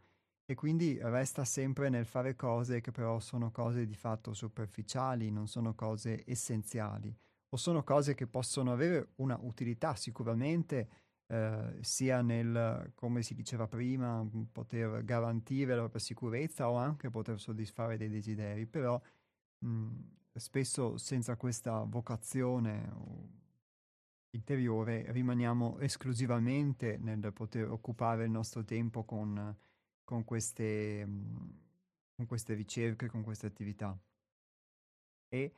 [0.47, 5.47] E quindi resta sempre nel fare cose che però sono cose di fatto superficiali, non
[5.47, 7.11] sono cose essenziali,
[7.49, 10.89] o sono cose che possono avere una utilità sicuramente,
[11.25, 17.39] eh, sia nel, come si diceva prima, poter garantire la propria sicurezza o anche poter
[17.39, 19.01] soddisfare dei desideri, però
[19.59, 19.87] mh,
[20.35, 22.93] spesso senza questa vocazione
[24.29, 29.55] interiore rimaniamo esclusivamente nel poter occupare il nostro tempo con,
[30.05, 31.05] con, queste,
[32.15, 33.97] con queste ricerche, con queste attività.
[35.27, 35.51] E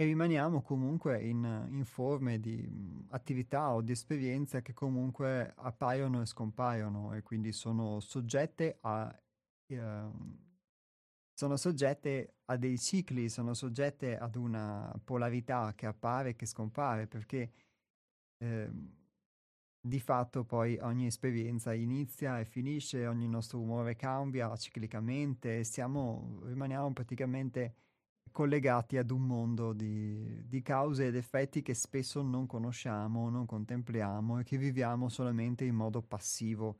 [0.00, 6.22] e rimaniamo comunque in, in forme di mh, attività o di esperienze che comunque appaiono
[6.22, 9.14] e scompaiono e quindi sono soggette a,
[9.66, 10.10] eh,
[11.34, 17.06] sono soggette a dei cicli, sono soggette ad una polarità che appare e che scompare
[17.06, 17.52] perché
[18.38, 18.70] eh,
[19.80, 26.92] di fatto poi ogni esperienza inizia e finisce, ogni nostro umore cambia ciclicamente, siamo, rimaniamo
[26.92, 27.74] praticamente
[28.30, 34.38] collegati ad un mondo di, di, cause ed effetti che spesso non conosciamo, non contempliamo
[34.40, 36.78] e che viviamo solamente in modo passivo.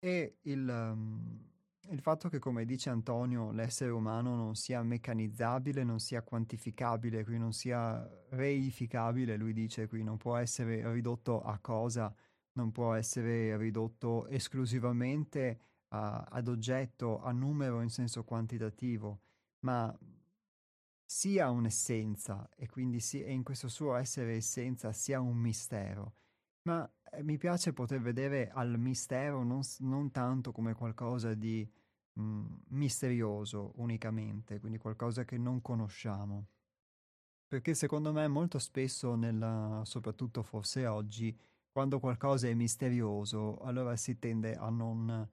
[0.00, 1.51] E il, um,
[1.90, 7.38] il fatto che, come dice Antonio, l'essere umano non sia meccanizzabile, non sia quantificabile, qui
[7.38, 12.14] non sia reificabile, lui dice qui non può essere ridotto a cosa,
[12.52, 15.58] non può essere ridotto esclusivamente
[15.88, 19.20] a, ad oggetto, a numero in senso quantitativo
[19.62, 19.96] ma
[21.04, 26.14] sia un'essenza e quindi sia, in questo suo essere essenza sia un mistero.
[26.62, 31.68] Ma eh, mi piace poter vedere al mistero non, non tanto come qualcosa di
[32.14, 36.46] mh, mm, misterioso unicamente, quindi qualcosa che non conosciamo.
[37.46, 41.36] Perché secondo me molto spesso, nella, soprattutto forse oggi,
[41.70, 45.28] quando qualcosa è misterioso, allora si tende a non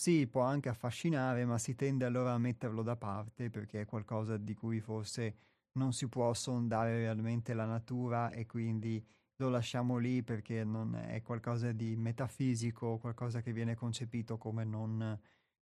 [0.00, 4.36] sì, può anche affascinare, ma si tende allora a metterlo da parte perché è qualcosa
[4.36, 5.36] di cui forse
[5.72, 9.04] non si può sondare realmente la natura e quindi
[9.38, 15.18] lo lasciamo lì perché non è qualcosa di metafisico, qualcosa che viene concepito come non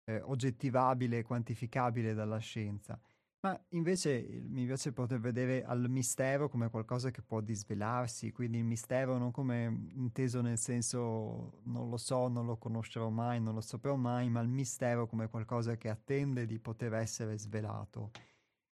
[0.05, 2.99] eh, oggettivabile, quantificabile dalla scienza.
[3.43, 8.65] Ma invece mi piace poter vedere al mistero come qualcosa che può disvelarsi, quindi il
[8.65, 13.61] mistero non come inteso nel senso non lo so, non lo conoscerò mai, non lo
[13.61, 18.11] saprò mai, ma il mistero come qualcosa che attende di poter essere svelato.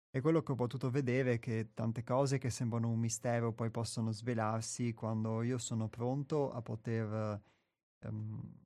[0.09, 3.69] E quello che ho potuto vedere è che tante cose che sembrano un mistero poi
[3.69, 7.41] possono svelarsi quando io sono pronto a poter...
[8.05, 8.65] Um,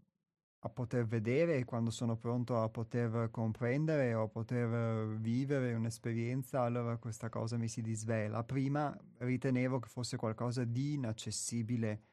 [0.63, 6.97] a poter vedere quando sono pronto a poter comprendere o a poter vivere un'esperienza, allora
[6.97, 8.43] questa cosa mi si disvela.
[8.43, 12.03] Prima ritenevo che fosse qualcosa di inaccessibile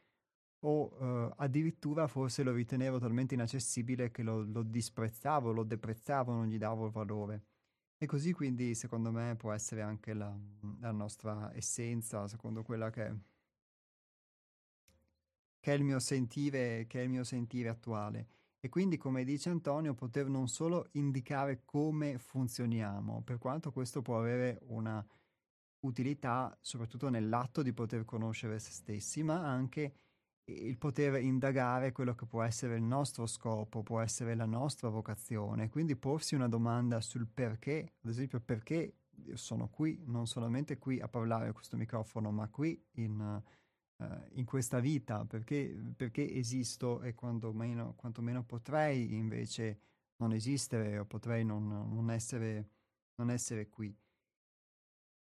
[0.61, 6.47] o eh, addirittura forse lo ritenevo talmente inaccessibile che lo, lo disprezzavo, lo deprezzavo, non
[6.47, 7.43] gli davo valore.
[8.01, 10.33] E così quindi secondo me può essere anche la,
[10.79, 13.13] la nostra essenza, secondo quella che,
[15.59, 18.29] che, è sentire, che è il mio sentire attuale.
[18.61, 24.19] E quindi, come dice Antonio, poter non solo indicare come funzioniamo, per quanto questo può
[24.19, 25.05] avere una
[25.81, 29.95] utilità soprattutto nell'atto di poter conoscere se stessi, ma anche
[30.49, 35.69] il poter indagare quello che può essere il nostro scopo, può essere la nostra vocazione,
[35.69, 38.95] quindi porsi una domanda sul perché, ad esempio perché
[39.25, 43.43] io sono qui, non solamente qui a parlare a questo microfono, ma qui in
[43.99, 49.81] uh, in questa vita, perché, perché esisto e quantomeno, quantomeno potrei invece
[50.17, 52.71] non esistere o potrei non, non, essere,
[53.17, 53.95] non essere qui.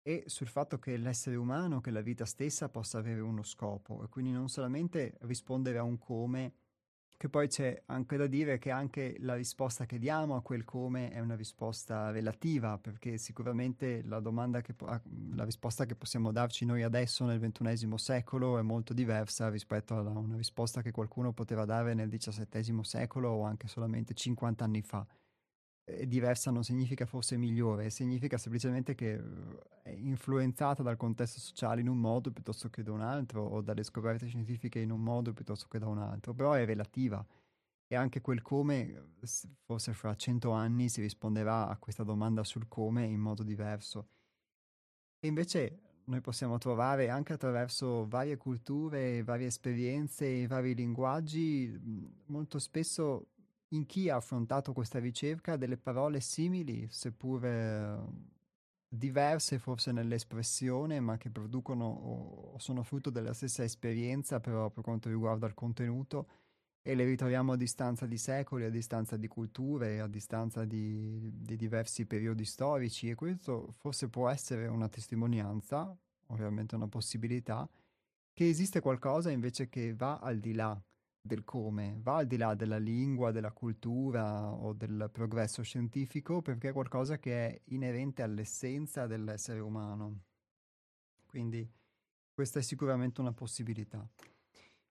[0.06, 4.08] E sul fatto che l'essere umano, che la vita stessa possa avere uno scopo e
[4.08, 6.52] quindi non solamente rispondere a un come
[7.16, 11.10] che poi c'è anche da dire che anche la risposta che diamo a quel come
[11.10, 14.20] è una risposta relativa, perché sicuramente la,
[14.60, 14.74] che,
[15.34, 20.02] la risposta che possiamo darci noi adesso nel XXI secolo è molto diversa rispetto a
[20.02, 25.06] una risposta che qualcuno poteva dare nel XVII secolo o anche solamente 50 anni fa
[26.06, 29.22] diversa non significa forse migliore, significa semplicemente che
[29.82, 33.82] è influenzata dal contesto sociale in un modo piuttosto che da un altro, o dalle
[33.82, 37.24] scoperte scientifiche in un modo piuttosto che da un altro, però è relativa.
[37.86, 39.12] E anche quel come,
[39.62, 44.08] forse fra cento anni, si risponderà a questa domanda sul come in modo diverso.
[45.20, 51.78] E invece noi possiamo trovare anche attraverso varie culture, varie esperienze, vari linguaggi,
[52.26, 53.33] molto spesso
[53.74, 57.96] in chi ha affrontato questa ricerca delle parole simili, seppur eh,
[58.88, 65.08] diverse forse nell'espressione, ma che producono o sono frutto della stessa esperienza, però per quanto
[65.08, 66.28] riguarda il contenuto,
[66.86, 71.56] e le ritroviamo a distanza di secoli, a distanza di culture, a distanza di, di
[71.56, 75.96] diversi periodi storici, e questo forse può essere una testimonianza,
[76.26, 77.68] ovviamente una possibilità,
[78.32, 80.80] che esiste qualcosa invece che va al di là
[81.26, 86.68] del come, va al di là della lingua, della cultura o del progresso scientifico perché
[86.68, 90.20] è qualcosa che è inerente all'essenza dell'essere umano.
[91.24, 91.66] Quindi
[92.30, 94.06] questa è sicuramente una possibilità.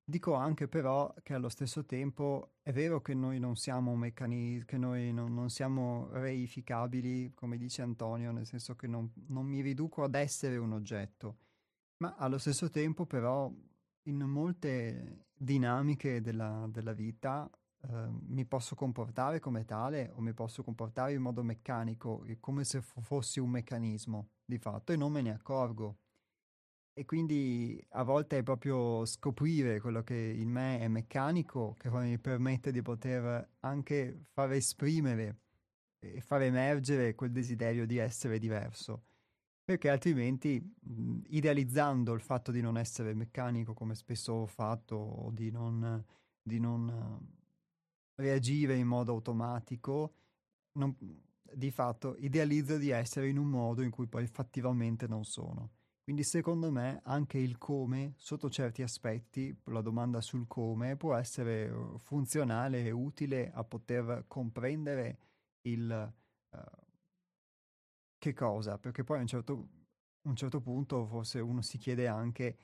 [0.03, 4.77] Dico anche però che allo stesso tempo è vero che noi non siamo meccanismi, che
[4.77, 10.03] noi non, non, siamo reificabili, come dice Antonio, nel senso che non, non mi riduco
[10.03, 11.37] ad essere un oggetto,
[11.97, 13.53] ma allo stesso tempo però
[14.03, 17.49] in molte dinamiche della, della vita
[17.81, 22.81] eh, mi posso comportare come tale o mi posso comportare in modo meccanico, come se
[22.81, 25.97] f- fossi un meccanismo di fatto e non me ne accorgo.
[26.95, 32.09] E quindi a volte è proprio scoprire quello che in me è meccanico che poi
[32.09, 35.39] mi permette di poter anche far esprimere
[35.99, 39.05] e far emergere quel desiderio di essere diverso
[39.63, 45.31] perché altrimenti mh, idealizzando il fatto di non essere meccanico come spesso ho fatto o
[45.31, 46.03] di non,
[46.41, 50.13] di non uh, reagire in modo automatico,
[50.73, 50.95] non,
[51.53, 55.71] di fatto idealizzo di essere in un modo in cui poi fattivamente non sono.
[56.03, 61.69] Quindi secondo me anche il come, sotto certi aspetti, la domanda sul come può essere
[61.69, 65.17] uh, funzionale e utile a poter comprendere
[65.61, 66.13] il...
[66.49, 66.82] Uh,
[68.23, 68.77] che cosa?
[68.77, 69.67] Perché poi a un certo,
[70.21, 72.57] un certo punto forse uno si chiede anche,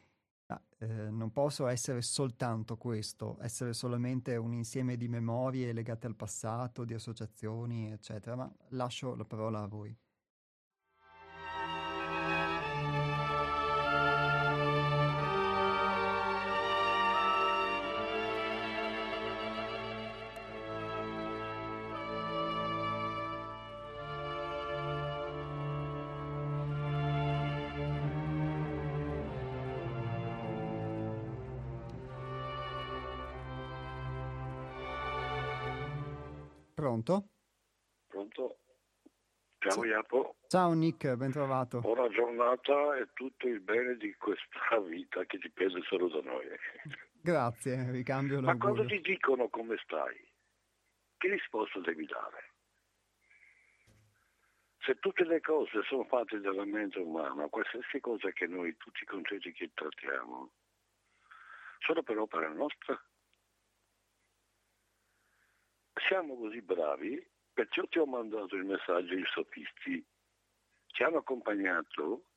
[0.48, 6.16] ah, eh, non posso essere soltanto questo, essere solamente un insieme di memorie legate al
[6.16, 9.94] passato, di associazioni, eccetera, ma lascio la parola a voi.
[37.00, 37.30] Pronto?
[38.08, 38.58] Pronto?
[39.60, 40.36] Ciao Iapo.
[40.48, 41.80] Ciao Nick, ben trovato.
[41.80, 46.46] Buona giornata e tutto il bene di questa vita che dipende solo da noi.
[47.22, 48.58] Grazie, ricambio l'orgoglio.
[48.58, 50.18] Ma quando ti dicono come stai,
[51.18, 52.54] che risposta devi dare?
[54.80, 59.06] Se tutte le cose sono fatte dalla mente umana, qualsiasi cosa che noi, tutti i
[59.06, 60.52] concetti che trattiamo,
[61.80, 63.00] sono per opera nostra,
[66.10, 70.04] siamo così bravi, perciò ti ho mandato il messaggio ai sofisti.
[70.88, 72.32] Ci hanno accompagnato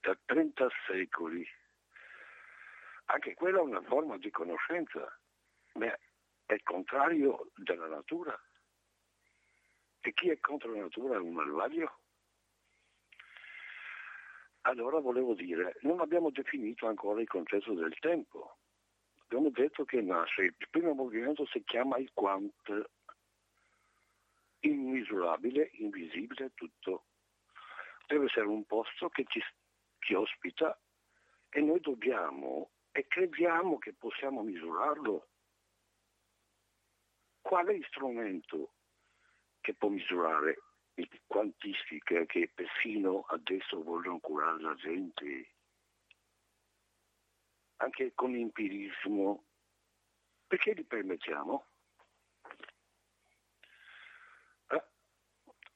[0.00, 1.42] da 30 secoli.
[3.06, 5.18] Anche quella è una forma di conoscenza,
[5.72, 8.38] ma è il contrario della natura.
[10.00, 12.00] E chi è contro la natura è un malvagio.
[14.66, 18.58] Allora volevo dire, non abbiamo definito ancora il concetto del tempo.
[19.22, 22.90] Abbiamo detto che nasce, il primo movimento si chiama il quant,
[24.68, 27.06] immisurabile, invisibile, tutto.
[28.06, 29.42] Deve essere un posto che ci,
[29.98, 30.78] ci ospita
[31.48, 35.28] e noi dobbiamo e crediamo che possiamo misurarlo.
[37.40, 38.74] Qual è il strumento
[39.60, 40.62] che può misurare
[40.94, 45.54] il quantistica che persino adesso vogliono curare la gente?
[47.76, 49.44] Anche con l'empirismo.
[50.46, 51.66] Perché li permettiamo?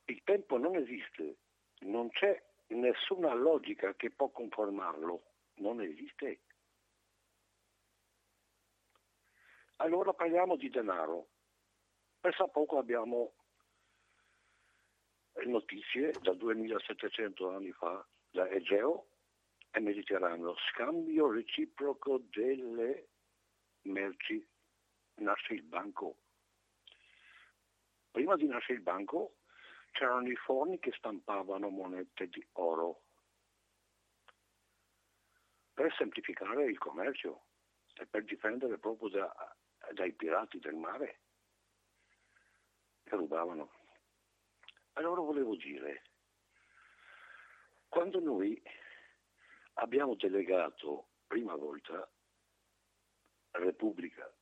[0.09, 1.37] Il tempo non esiste,
[1.81, 5.23] non c'è nessuna logica che può conformarlo,
[5.57, 6.41] non esiste.
[9.77, 11.29] Allora parliamo di denaro.
[12.21, 13.35] Pensa poco abbiamo
[15.45, 19.07] notizie da 2700 anni fa da Egeo
[19.71, 23.09] e Mediterraneo, scambio reciproco delle
[23.83, 24.47] merci.
[25.17, 26.17] Nasce il banco.
[28.11, 29.38] Prima di nascere il banco
[29.99, 33.03] c'erano i forni che stampavano monete di oro
[35.75, 37.47] per semplificare il commercio
[37.95, 39.57] e per difendere proprio da,
[39.93, 41.21] dai pirati del mare
[43.03, 43.73] che rubavano.
[44.93, 46.03] Allora volevo dire,
[47.89, 48.61] quando noi
[49.75, 52.09] abbiamo delegato prima volta
[53.51, 54.33] Repubblica,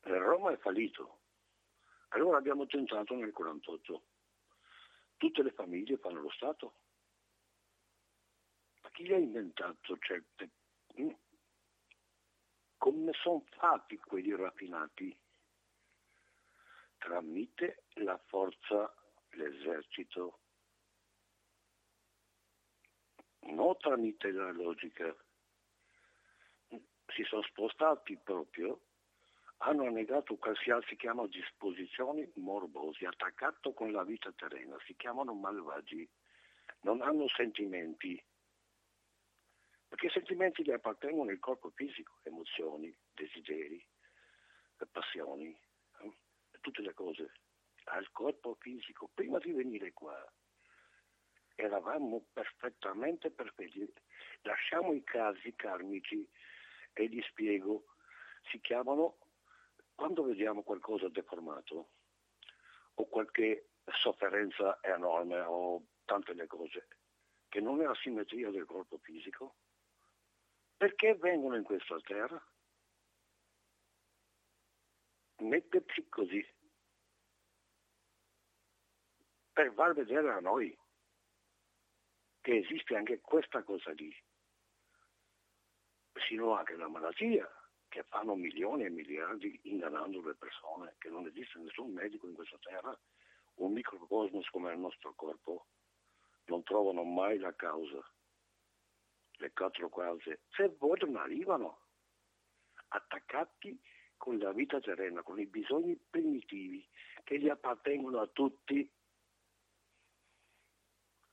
[0.00, 1.15] Roma è fallito,
[2.08, 4.02] allora abbiamo tentato nel 48.
[5.16, 6.74] Tutte le famiglie fanno lo Stato.
[8.82, 10.50] Ma chi ha inventato certe...
[11.00, 11.10] Mm?
[12.78, 15.16] Come sono fatti quelli raffinati?
[16.98, 18.94] Tramite la forza,
[19.30, 20.40] l'esercito,
[23.40, 25.14] non tramite la logica.
[26.68, 28.80] Si sono spostati proprio
[29.58, 36.08] hanno negato qualsiasi, si chiamano disposizioni morbosi, attaccato con la vita terrena, si chiamano malvagi,
[36.80, 38.22] non hanno sentimenti,
[39.88, 43.84] perché i sentimenti gli appartengono al corpo fisico, emozioni, desideri,
[44.90, 45.58] passioni,
[46.00, 46.12] eh?
[46.60, 47.32] tutte le cose,
[47.84, 49.10] al corpo fisico.
[49.14, 50.14] Prima di venire qua
[51.54, 53.90] eravamo perfettamente perfetti.
[54.42, 56.28] Lasciamo i casi karmici
[56.92, 57.86] e li spiego,
[58.50, 59.16] si chiamano
[59.96, 61.88] quando vediamo qualcosa deformato
[62.94, 63.70] o qualche
[64.00, 66.86] sofferenza enorme o tante le cose
[67.48, 69.56] che non è la simmetria del corpo fisico,
[70.76, 72.40] perché vengono in questa terra?
[75.38, 76.44] Metterci così,
[79.52, 80.76] per far vedere a noi
[82.40, 84.14] che esiste anche questa cosa lì,
[86.28, 87.48] sino anche la malattia,
[87.96, 92.58] che fanno milioni e miliardi ingannando le persone, che non esiste nessun medico in questa
[92.58, 92.94] terra,
[93.54, 95.68] un microcosmos come il nostro corpo,
[96.48, 98.06] non trovano mai la causa,
[99.38, 100.40] le quattro cause.
[100.50, 101.78] Se vogliono arrivano
[102.88, 103.80] attaccati
[104.18, 106.86] con la vita terrena, con i bisogni primitivi
[107.24, 108.86] che gli appartengono a tutti.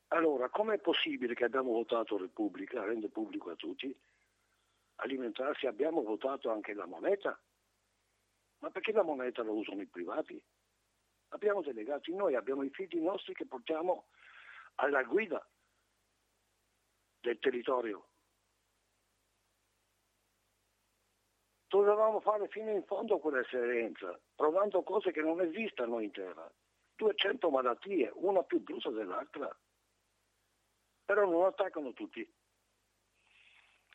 [0.08, 3.94] Allora, com'è possibile che abbiamo votato Repubblica, rende pubblico a tutti,
[4.96, 7.40] alimentarsi abbiamo votato anche la moneta.
[8.60, 10.42] Ma perché la moneta la usano i privati?
[11.30, 14.08] Abbiamo delegati noi, abbiamo i figli nostri che portiamo
[14.76, 15.46] alla guida
[17.20, 18.08] del territorio.
[21.68, 26.50] Dovevamo fare fino in fondo quell'esperienza, provando cose che non esistono in terra.
[26.96, 29.58] 200 malattie, una più brutta dell'altra.
[31.06, 32.32] Però non attaccano tutti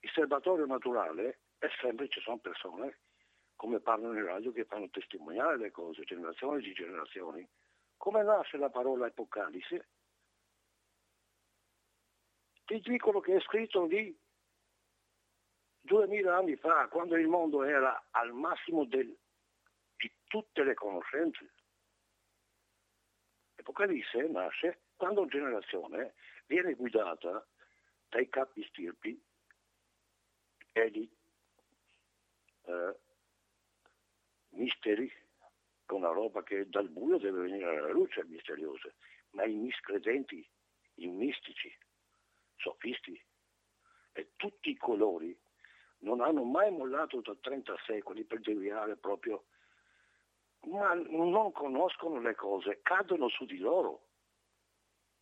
[0.01, 2.99] il serbatorio naturale è sempre, ci sono persone,
[3.57, 7.49] come parlano in radio, che fanno testimoniare le cose, generazioni di generazioni.
[7.96, 9.88] Come nasce la parola Apocalisse?
[12.64, 14.16] Ti dicono che è scritto lì
[15.80, 19.16] duemila anni fa, quando il mondo era al massimo del,
[19.96, 21.55] di tutte le conoscenze.
[23.57, 26.14] Apocalisse nasce quando una generazione
[26.46, 27.44] viene guidata
[28.09, 29.20] dai capi stirpi
[30.86, 31.10] di
[32.64, 32.96] eh,
[34.50, 35.10] misteri,
[35.88, 38.92] una roba che dal buio deve venire alla luce, misteriosa,
[39.30, 40.46] ma i miscredenti,
[40.94, 41.74] i mistici,
[42.56, 43.20] sofisti
[44.12, 45.36] e tutti i colori
[46.00, 49.44] non hanno mai mollato da 30 secoli per deviare proprio,
[50.66, 54.06] ma non conoscono le cose, cadono su di loro.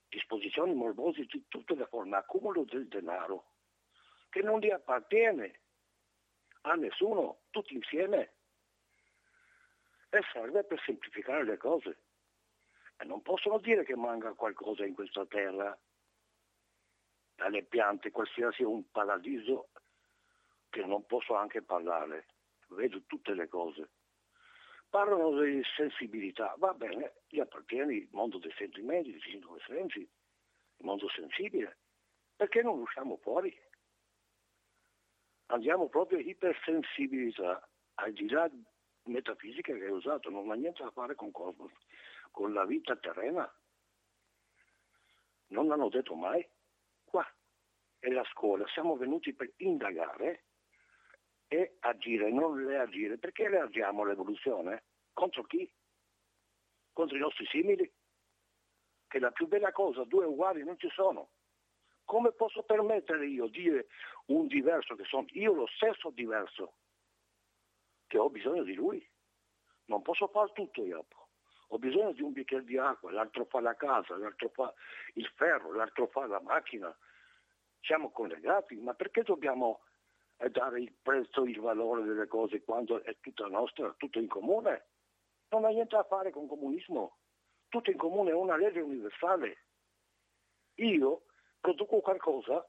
[0.08, 3.55] Disposizioni morbose di tutte le forme, accumulo del denaro,
[4.36, 5.60] che non gli appartiene
[6.62, 8.34] a nessuno, tutti insieme.
[10.10, 11.96] E serve per semplificare le cose.
[12.98, 15.74] E non possono dire che manca qualcosa in questa terra,
[17.34, 19.70] dalle piante, qualsiasi un paradiso,
[20.68, 22.26] che non posso anche parlare.
[22.68, 23.88] Vedo tutte le cose.
[24.90, 30.84] Parlano di sensibilità, va bene, gli appartiene il mondo dei sentimenti, dei singoli sensi, il
[30.84, 31.78] mondo sensibile.
[32.36, 33.65] Perché non usciamo fuori?
[35.46, 38.50] Andiamo proprio ipersensibilità, al di là
[39.04, 41.72] metafisica che hai usato, non ha niente a fare con cosmos,
[42.30, 43.50] con la vita terrena.
[45.48, 46.46] Non l'hanno detto mai.
[47.04, 47.26] Qua
[47.98, 50.44] è la scuola, siamo venuti per indagare
[51.48, 53.18] e agire, non reagire.
[53.18, 54.84] Perché reagiamo all'evoluzione?
[55.12, 55.70] Contro chi?
[56.92, 57.90] Contro i nostri simili?
[59.06, 61.30] Che la più bella cosa, due uguali non ci sono.
[62.06, 63.88] Come posso permettere io di dire
[64.26, 66.74] un diverso che sono io lo stesso diverso?
[68.06, 69.04] Che ho bisogno di lui.
[69.86, 71.04] Non posso fare tutto io.
[71.68, 74.72] Ho bisogno di un bicchiere di acqua, l'altro fa la casa, l'altro fa
[75.14, 76.96] il ferro, l'altro fa la macchina.
[77.80, 79.80] Siamo collegati, ma perché dobbiamo
[80.36, 84.86] eh, dare il prezzo, il valore delle cose quando è tutta nostra, tutto in comune?
[85.48, 87.16] Non ha niente a fare con comunismo.
[87.68, 89.64] Tutto in comune è una legge universale.
[90.76, 91.22] Io
[91.66, 92.64] produco qualcosa,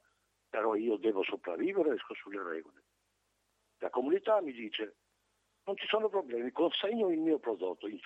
[0.49, 2.83] però io devo sopravvivere, esco sulle regole.
[3.77, 4.95] La comunità mi dice,
[5.65, 8.01] non ci sono problemi, consegno il mio prodotto, il.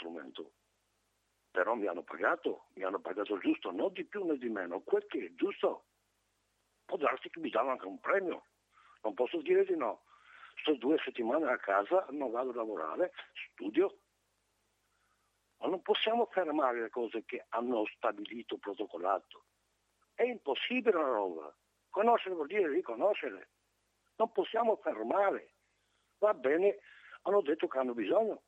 [1.49, 5.05] Però mi hanno pagato, mi hanno pagato giusto, non di più né di meno, quel
[5.05, 5.85] che è giusto.
[6.83, 8.47] Può darsi che mi danno anche un premio,
[9.03, 10.03] non posso dire di no.
[10.59, 13.13] Sto due settimane a casa, non vado a lavorare,
[13.53, 13.97] studio.
[15.59, 19.45] Ma non possiamo fermare le cose che hanno stabilito, protocollato.
[20.21, 21.55] È impossibile una roba.
[21.89, 23.49] Conoscere vuol dire riconoscere.
[24.17, 25.55] Non possiamo fermare.
[26.19, 26.77] Va bene,
[27.23, 28.43] hanno detto che hanno bisogno,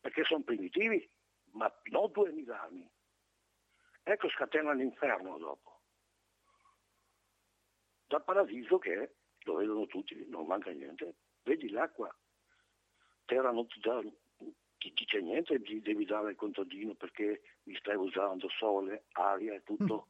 [0.00, 1.08] perché sono primitivi,
[1.52, 2.90] ma non duemila anni.
[4.02, 5.82] Ecco scatena l'inferno dopo.
[8.08, 9.14] Dal paradiso che
[9.44, 11.14] lo vedono tutti, non manca niente.
[11.44, 12.12] Vedi l'acqua,
[13.24, 14.02] terra non ti dà,
[14.78, 20.08] ti dice niente, devi dare il contadino perché mi stai usando sole, aria e tutto.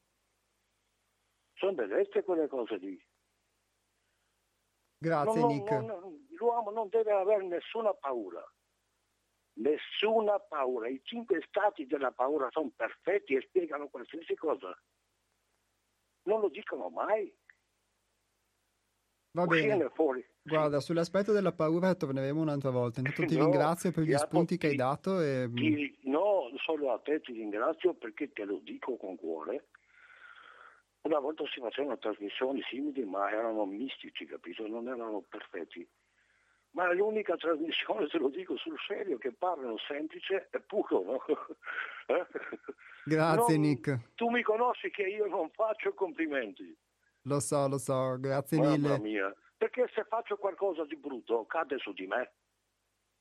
[1.56, 1.58] Mm.
[1.58, 3.02] Sono bellezze quelle cose lì.
[4.98, 5.70] Grazie non, Nick.
[5.70, 8.42] Non, l'uomo non deve avere nessuna paura.
[9.54, 10.88] Nessuna paura.
[10.88, 14.78] I cinque stati della paura sono perfetti e spiegano qualsiasi cosa.
[16.24, 17.34] Non lo dicono mai.
[19.32, 19.88] Va bene.
[19.90, 20.26] Fuori.
[20.42, 23.00] Guarda, sull'aspetto della paura torneremo un'altra volta.
[23.00, 25.20] Intanto ti no, ringrazio per gli spunti che hai dato.
[25.20, 25.50] E...
[25.52, 29.68] Ti, no, solo a te ti ringrazio perché te lo dico con cuore
[31.06, 34.66] una volta si facevano trasmissioni simili, ma erano mistici, capito?
[34.66, 35.88] Non erano perfetti.
[36.70, 41.24] Ma l'unica trasmissione, te lo dico sul serio, che parlano semplice e puro, no?
[42.14, 42.26] eh?
[43.04, 44.14] Grazie non, Nick.
[44.14, 46.76] Tu mi conosci che io non faccio complimenti.
[47.22, 48.98] Lo so, lo so, grazie Mamma mille.
[48.98, 52.32] mia, perché se faccio qualcosa di brutto cade su di me.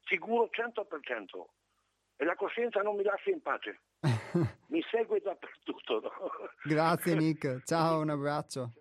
[0.03, 1.45] Sicuro 100%
[2.17, 3.79] e la coscienza non mi lascia in pace.
[4.67, 5.99] mi segue dappertutto.
[5.99, 6.11] No?
[6.63, 8.71] Grazie Nick, ciao, un abbraccio.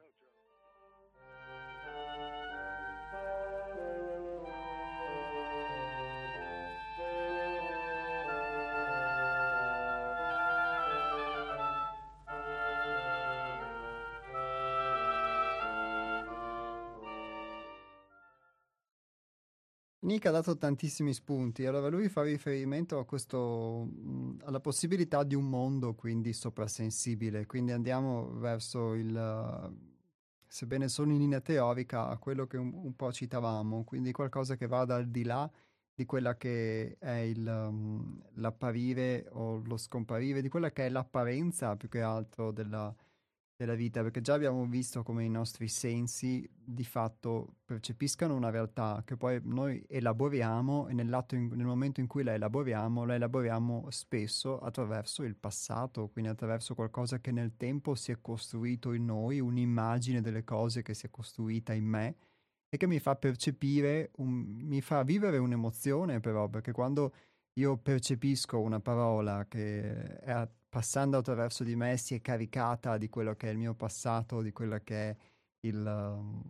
[20.05, 23.89] Nick ha dato tantissimi spunti, allora lui fa riferimento questo,
[24.43, 29.73] alla possibilità di un mondo quindi soprasensibile, quindi andiamo verso il,
[30.47, 34.67] sebbene solo in linea teorica, a quello che un, un po' citavamo, quindi qualcosa che
[34.67, 35.51] vada al di là
[35.95, 37.43] di quella che è il,
[38.35, 42.95] l'apparire o lo scomparire, di quella che è l'apparenza più che altro della,
[43.57, 49.03] della vita, perché già abbiamo visto come i nostri sensi di fatto percepiscano una realtà
[49.05, 54.59] che poi noi elaboriamo e in, nel momento in cui la elaboriamo, la elaboriamo spesso
[54.59, 60.21] attraverso il passato, quindi attraverso qualcosa che nel tempo si è costruito in noi, un'immagine
[60.21, 62.17] delle cose che si è costruita in me
[62.69, 67.15] e che mi fa percepire, un, mi fa vivere un'emozione però, perché quando
[67.61, 70.31] io percepisco una parola che è
[70.75, 74.51] passando attraverso di me si è caricata di quello che è il mio passato, di
[74.51, 75.17] quello che è
[75.61, 75.77] il...
[75.87, 76.43] Um,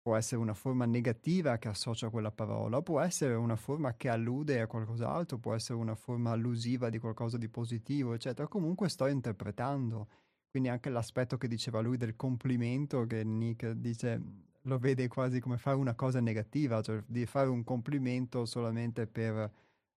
[0.00, 4.08] può essere una forma negativa che associa a quella parola, può essere una forma che
[4.08, 8.46] allude a qualcos'altro, può essere una forma allusiva di qualcosa di positivo, eccetera.
[8.46, 10.06] Comunque sto interpretando.
[10.48, 14.22] Quindi anche l'aspetto che diceva lui del complimento, che Nick dice,
[14.62, 19.50] lo vede quasi come fare una cosa negativa, cioè di fare un complimento solamente per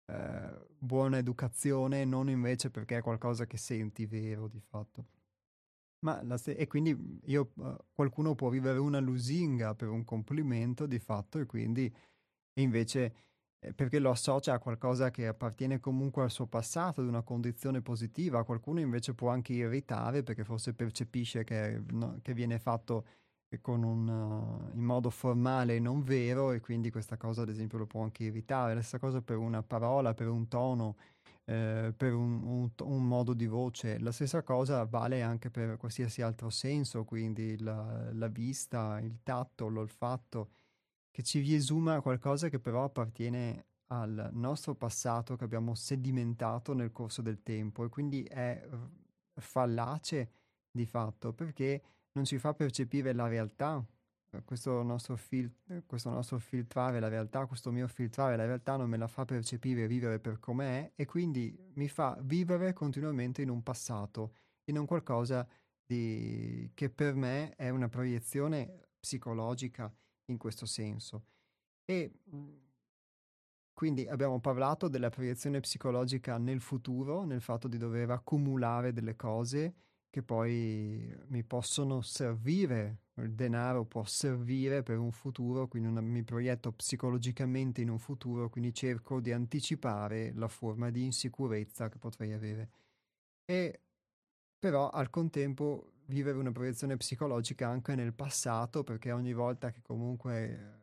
[0.05, 5.05] eh, buona educazione, non invece perché è qualcosa che senti vero di fatto.
[6.35, 11.39] Se- e quindi io, uh, qualcuno può vivere una lusinga per un complimento di fatto
[11.39, 11.93] e quindi
[12.59, 13.13] invece
[13.59, 17.81] eh, perché lo associa a qualcosa che appartiene comunque al suo passato, ad una condizione
[17.81, 23.05] positiva, qualcuno invece può anche irritare perché forse percepisce che, no, che viene fatto
[23.63, 27.85] un, uh, in modo formale e non vero e quindi questa cosa ad esempio lo
[27.85, 28.73] può anche evitare.
[28.73, 30.95] La stessa cosa per una parola, per un tono,
[31.45, 33.99] eh, per un, un, un, modo di voce.
[33.99, 39.67] La stessa cosa vale anche per qualsiasi altro senso, quindi la, la vista, il tatto,
[39.67, 40.49] l'olfatto.
[41.11, 47.21] che ci riesuma qualcosa che però appartiene al nostro passato che abbiamo sedimentato nel corso
[47.21, 48.67] del tempo e quindi è
[49.35, 50.31] fallace
[50.71, 51.81] di fatto perché
[52.13, 53.85] non ci fa percepire la realtà.
[54.45, 55.53] Questo nostro, fil-
[55.85, 59.85] questo nostro filtrare la realtà, questo mio filtrare la realtà non me la fa percepire
[59.85, 64.33] vivere per com'è e quindi mi fa vivere continuamente in un passato,
[64.65, 65.47] in un qualcosa
[65.85, 69.93] di, che per me è una proiezione psicologica
[70.25, 71.25] in questo senso.
[71.85, 72.11] E
[73.71, 79.75] quindi abbiamo parlato della proiezione psicologica nel futuro, nel fatto di dover accumulare delle cose
[80.13, 86.21] che poi mi possono servire, il denaro può servire per un futuro, quindi una, mi
[86.21, 92.31] proietto psicologicamente in un futuro, quindi cerco di anticipare la forma di insicurezza che potrei
[92.31, 92.69] avere.
[93.43, 93.81] E
[94.59, 100.82] però al contempo vivere una proiezione psicologica anche nel passato, perché ogni volta che comunque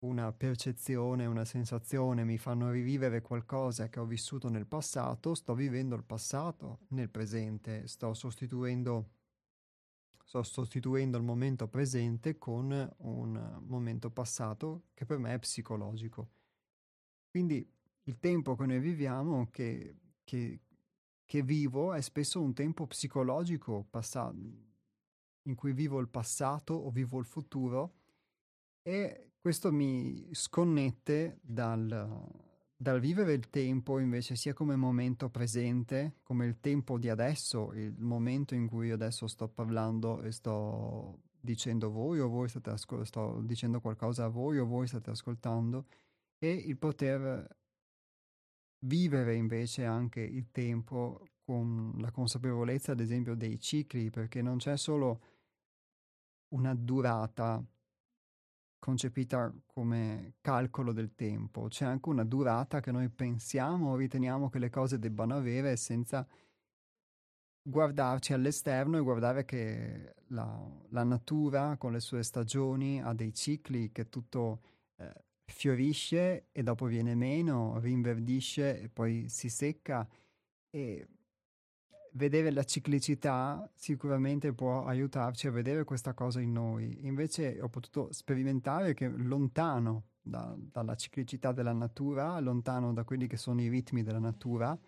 [0.00, 5.96] una percezione, una sensazione mi fanno rivivere qualcosa che ho vissuto nel passato, sto vivendo
[5.96, 9.10] il passato nel presente, sto sostituendo,
[10.24, 16.28] sto sostituendo il momento presente con un momento passato che per me è psicologico.
[17.28, 17.68] Quindi
[18.04, 20.60] il tempo che noi viviamo, che, che,
[21.24, 24.36] che vivo, è spesso un tempo psicologico passato,
[25.42, 27.94] in cui vivo il passato o vivo il futuro
[28.82, 32.26] e questo mi sconnette dal,
[32.76, 37.94] dal vivere il tempo invece sia come momento presente, come il tempo di adesso, il
[37.98, 43.40] momento in cui adesso sto parlando e sto dicendo voi o voi state ascol- sto
[43.42, 45.86] dicendo qualcosa a voi o voi state ascoltando
[46.38, 47.56] e il poter
[48.80, 54.76] vivere invece anche il tempo con la consapevolezza ad esempio dei cicli perché non c'è
[54.76, 55.22] solo
[56.48, 57.64] una durata
[58.78, 64.58] concepita come calcolo del tempo, c'è anche una durata che noi pensiamo o riteniamo che
[64.58, 66.26] le cose debbano avere senza
[67.62, 73.92] guardarci all'esterno e guardare che la, la natura con le sue stagioni ha dei cicli
[73.92, 74.60] che tutto
[74.96, 75.12] eh,
[75.44, 80.08] fiorisce e dopo viene meno, rinverdisce e poi si secca
[80.70, 81.06] e
[82.12, 87.06] vedere la ciclicità sicuramente può aiutarci a vedere questa cosa in noi.
[87.06, 93.36] Invece ho potuto sperimentare che lontano da, dalla ciclicità della natura, lontano da quelli che
[93.36, 94.78] sono i ritmi della natura,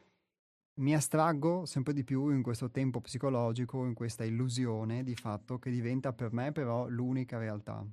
[0.75, 5.71] mi astraggo sempre di più in questo tempo psicologico, in questa illusione di fatto che
[5.71, 7.87] diventa per me però l'unica realtà.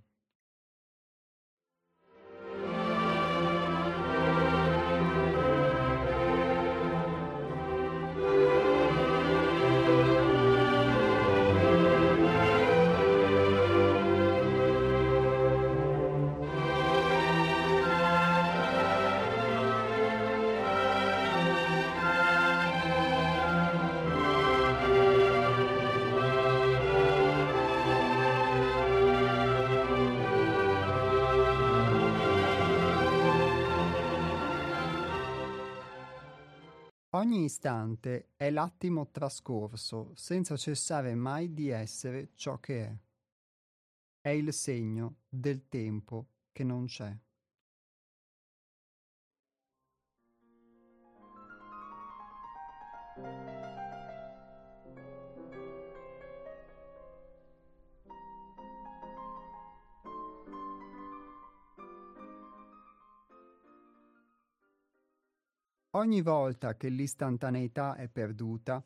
[37.18, 42.96] Ogni istante è l'attimo trascorso senza cessare mai di essere ciò che è.
[44.22, 47.18] È il segno del tempo che non c'è.
[65.98, 68.86] Ogni volta che l'istantaneità è perduta,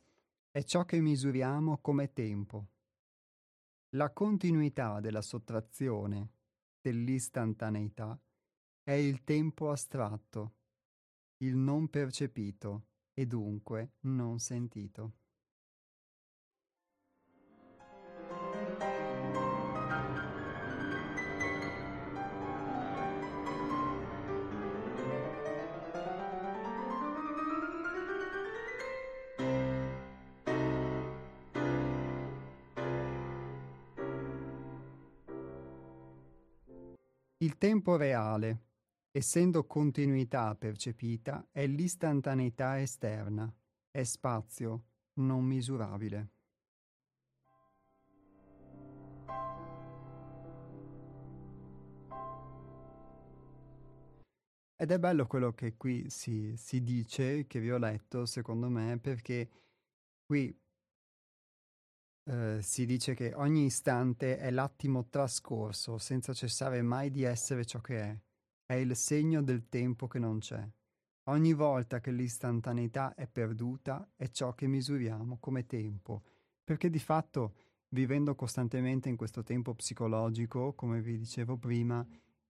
[0.50, 2.68] è ciò che misuriamo come tempo.
[3.96, 6.30] La continuità della sottrazione
[6.80, 8.18] dell'istantaneità
[8.82, 10.54] è il tempo astratto,
[11.40, 15.16] il non percepito e dunque non sentito.
[37.62, 38.70] Tempo reale,
[39.12, 43.56] essendo continuità percepita, è l'istantaneità esterna,
[43.92, 44.86] è spazio
[45.20, 46.30] non misurabile.
[54.76, 58.98] Ed è bello quello che qui si, si dice, che vi ho letto, secondo me,
[58.98, 59.48] perché
[60.24, 60.52] qui
[62.32, 67.82] eh, si dice che ogni istante è l'attimo trascorso senza cessare mai di essere ciò
[67.82, 68.18] che è.
[68.66, 70.66] È il segno del tempo che non c'è.
[71.26, 76.24] Ogni volta che l'istantaneità è perduta è ciò che misuriamo come tempo,
[76.64, 77.56] perché di fatto,
[77.90, 82.06] vivendo costantemente in questo tempo psicologico, come vi dicevo prima,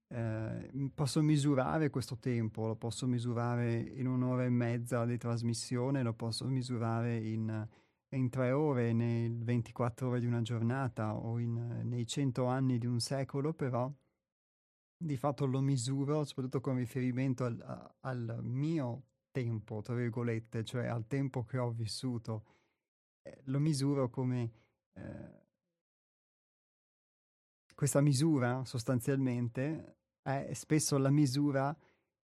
[0.06, 6.14] eh, posso misurare questo tempo, lo posso misurare in un'ora e mezza di trasmissione, lo
[6.14, 7.68] posso misurare in,
[8.16, 12.86] in tre ore, nei 24 ore di una giornata o in, nei 100 anni di
[12.86, 13.92] un secolo, però
[14.96, 21.06] di fatto lo misuro soprattutto con riferimento al, al mio tempo, tra virgolette, cioè al
[21.06, 22.44] tempo che ho vissuto.
[23.22, 24.52] Eh, lo misuro come...
[24.92, 25.40] Eh,
[27.74, 31.76] questa misura sostanzialmente è spesso la misura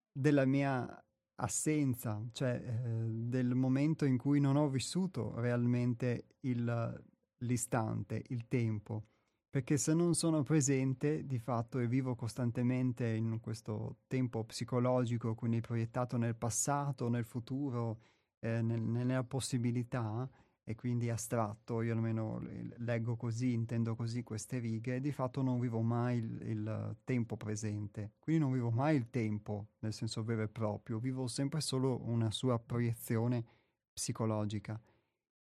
[0.10, 1.03] della mia
[1.36, 7.04] assenza, cioè eh, del momento in cui non ho vissuto realmente il,
[7.40, 9.06] l'istante, il tempo,
[9.50, 15.62] perché se non sono presente di fatto e vivo costantemente in questo tempo psicologico, quindi
[15.62, 18.00] proiettato nel passato, nel futuro,
[18.40, 20.30] eh, nel, nella possibilità,
[20.66, 22.42] e quindi astratto, io almeno
[22.78, 28.14] leggo così, intendo così queste righe, di fatto non vivo mai il, il, tempo presente,
[28.20, 32.32] quindi non vivo mai il tempo nel senso vero e proprio, vivo sempre solo una
[32.32, 33.46] sua proiezione
[33.92, 34.80] psicologica.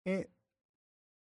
[0.03, 0.31] E,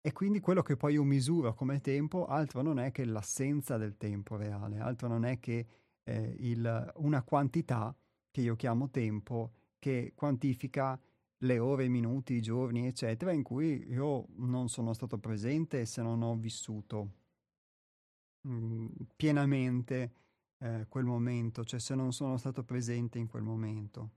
[0.01, 3.97] e quindi quello che poi io misuro come tempo altro non è che l'assenza del
[3.97, 5.67] tempo reale, altro non è che
[6.03, 7.95] eh, il, una quantità
[8.31, 10.99] che io chiamo tempo che quantifica
[11.45, 16.01] le ore, i minuti, i giorni, eccetera, in cui io non sono stato presente se
[16.01, 17.11] non ho vissuto
[18.41, 20.13] mh, mm, pienamente
[20.59, 24.11] eh, quel momento, cioè se non sono stato presente in quel momento.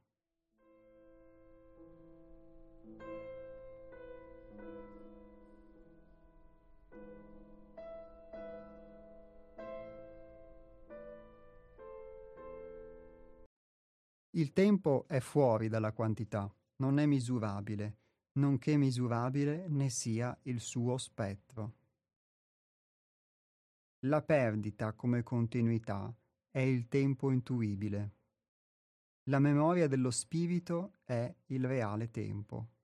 [14.32, 17.98] Il tempo è fuori dalla quantità non è misurabile,
[18.38, 21.74] nonché misurabile ne sia il suo spettro.
[24.02, 26.14] La perdita come continuità
[26.50, 28.14] è il tempo intuibile.
[29.24, 32.77] La memoria dello spirito è il reale tempo.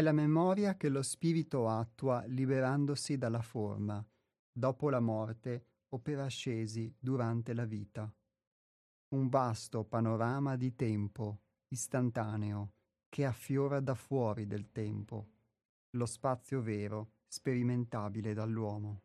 [0.00, 4.02] È la memoria che lo spirito attua liberandosi dalla forma,
[4.50, 8.10] dopo la morte o per ascesi durante la vita.
[9.08, 12.76] Un vasto panorama di tempo, istantaneo,
[13.10, 15.32] che affiora da fuori del tempo,
[15.90, 19.02] lo spazio vero, sperimentabile dall'uomo.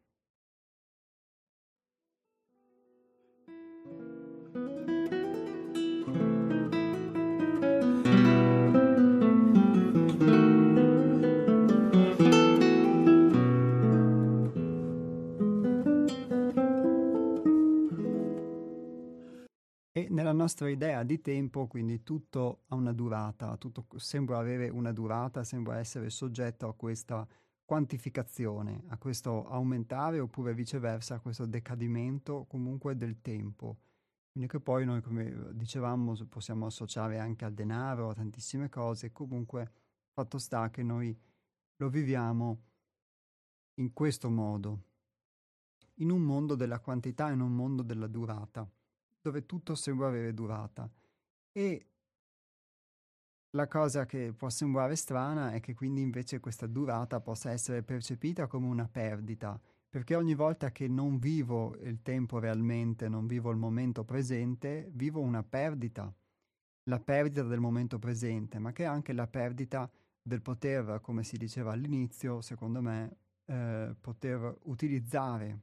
[20.16, 25.44] Nella nostra idea di tempo, quindi tutto ha una durata, tutto sembra avere una durata,
[25.44, 27.28] sembra essere soggetto a questa
[27.66, 33.80] quantificazione, a questo aumentare oppure viceversa a questo decadimento comunque del tempo.
[34.32, 39.70] Quindi che poi noi, come dicevamo, possiamo associare anche al denaro, a tantissime cose, comunque
[40.14, 41.18] fatto sta che noi
[41.76, 42.62] lo viviamo
[43.76, 44.84] in questo modo,
[45.96, 48.66] in un mondo della quantità, in un mondo della durata
[49.26, 50.88] dove tutto sembra avere durata.
[51.52, 51.88] E
[53.56, 58.46] la cosa che può sembrare strana è che quindi invece questa durata possa essere percepita
[58.46, 59.60] come una perdita,
[59.90, 65.22] perché ogni volta che non vivo il tempo realmente, non vivo il momento presente, vivo
[65.22, 66.14] una perdita,
[66.84, 69.90] la perdita del momento presente, ma che è anche la perdita
[70.22, 75.62] del poter, come si diceva all'inizio, secondo me, eh, poter utilizzare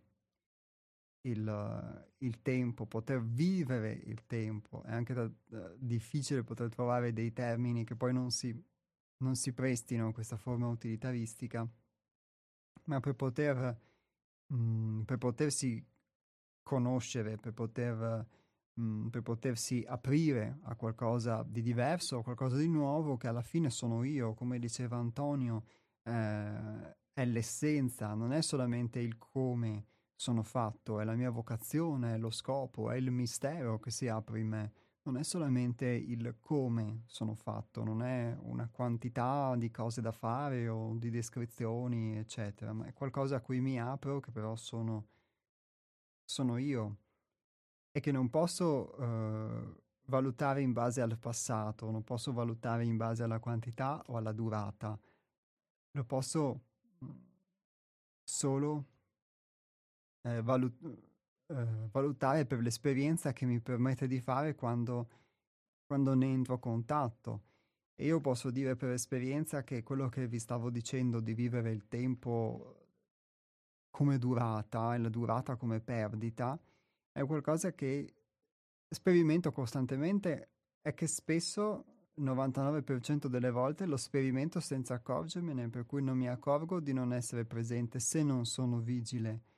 [1.23, 4.83] il, il, tempo, poter vivere il tempo.
[4.83, 8.55] È anche da, da, difficile poter trovare dei termini che poi non si,
[9.19, 11.69] non si prestino a questa forma utilitaristica,
[12.85, 13.81] ma per poter,
[14.47, 15.85] mh, mm, per potersi
[16.63, 18.27] conoscere, per, poter,
[18.75, 23.43] mh, mm, per potersi aprire a qualcosa di diverso, a qualcosa di nuovo, che alla
[23.43, 25.65] fine sono io, come diceva Antonio,
[26.03, 29.87] eh, è l'essenza, non è solamente il come
[30.23, 34.39] sono fatto, è la mia vocazione, è lo scopo, è il mistero che si apre
[34.39, 40.01] in me, non è solamente il come sono fatto, non è una quantità di cose
[40.01, 44.55] da fare o di descrizioni, eccetera, ma è qualcosa a cui mi apro che però
[44.55, 45.09] sono,
[46.25, 46.99] sono io.
[47.91, 53.25] E che non posso uh, valutare in base al passato, non posso valutare in base
[53.25, 54.97] alla quantità o alla durata,
[55.91, 56.61] lo posso
[57.05, 57.11] mm,
[58.23, 58.87] solo
[60.23, 61.11] eh, valut-
[61.53, 65.09] eh, valutare per l'esperienza che mi permette di fare quando,
[65.87, 67.43] quando ne entro a contatto.
[67.95, 71.89] E io posso dire per esperienza che quello che vi stavo dicendo di vivere il
[71.89, 72.79] tempo
[73.91, 76.59] come durata e la durata come perdita
[77.13, 78.15] è qualcosa che
[78.89, 80.49] sperimento costantemente
[80.81, 86.29] e che spesso, il 99% delle volte, lo sperimento senza accorgermene, per cui non mi
[86.29, 89.52] accorgo di non essere presente se non sono vigile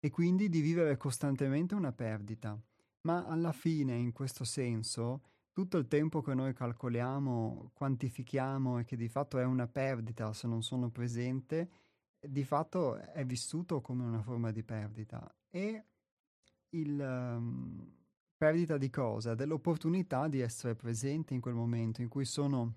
[0.00, 2.58] e quindi di vivere costantemente una perdita.
[3.02, 5.22] Ma alla fine, in questo senso,
[5.52, 10.46] tutto il tempo che noi calcoliamo, quantifichiamo e che di fatto è una perdita se
[10.46, 11.70] non sono presente,
[12.18, 15.34] di fatto è vissuto come una forma di perdita.
[15.50, 15.84] E
[16.70, 18.00] il um,
[18.36, 19.34] perdita di cosa?
[19.34, 22.76] Dell'opportunità di essere presente in quel momento in cui sono,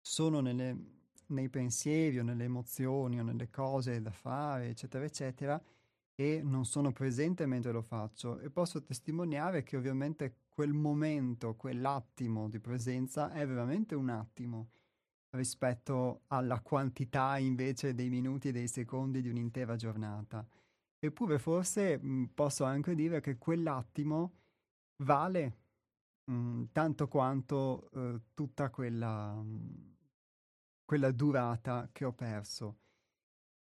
[0.00, 0.76] sono nelle,
[1.26, 5.60] nei pensieri o nelle emozioni o nelle cose da fare, eccetera, eccetera,
[6.20, 12.50] e non sono presente mentre lo faccio e posso testimoniare che ovviamente quel momento, quell'attimo
[12.50, 14.68] di presenza è veramente un attimo
[15.30, 20.46] rispetto alla quantità invece dei minuti e dei secondi di un'intera giornata.
[20.98, 24.34] Eppure forse mh, posso anche dire che quell'attimo
[25.02, 25.56] vale
[26.24, 29.96] mh, tanto quanto uh, tutta quella, mh,
[30.84, 32.76] quella durata che ho perso.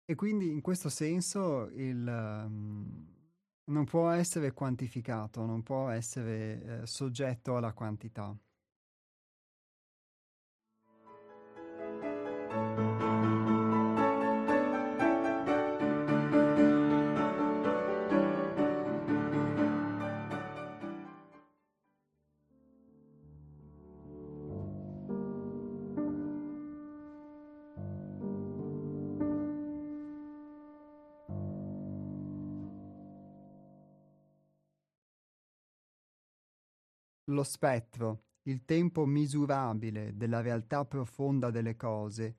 [0.06, 3.08] E quindi in questo senso il, um,
[3.66, 8.36] non può essere quantificato, non può essere eh, soggetto alla quantità.
[37.34, 42.38] Lo spettro, il tempo misurabile della realtà profonda delle cose,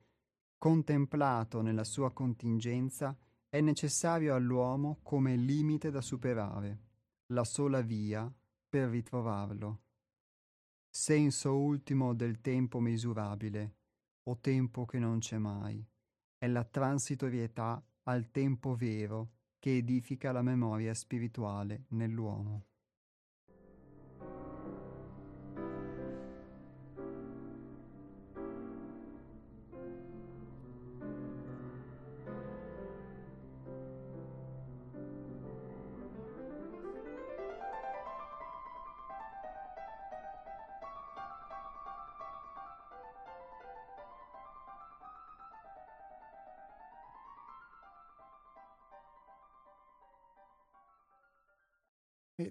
[0.57, 3.17] contemplato nella sua contingenza,
[3.49, 6.79] è necessario all'uomo come limite da superare,
[7.27, 8.31] la sola via
[8.67, 9.81] per ritrovarlo.
[10.89, 13.75] Senso ultimo del tempo misurabile,
[14.23, 15.85] o tempo che non c'è mai,
[16.37, 22.65] è la transitorietà al tempo vero che edifica la memoria spirituale nell'uomo.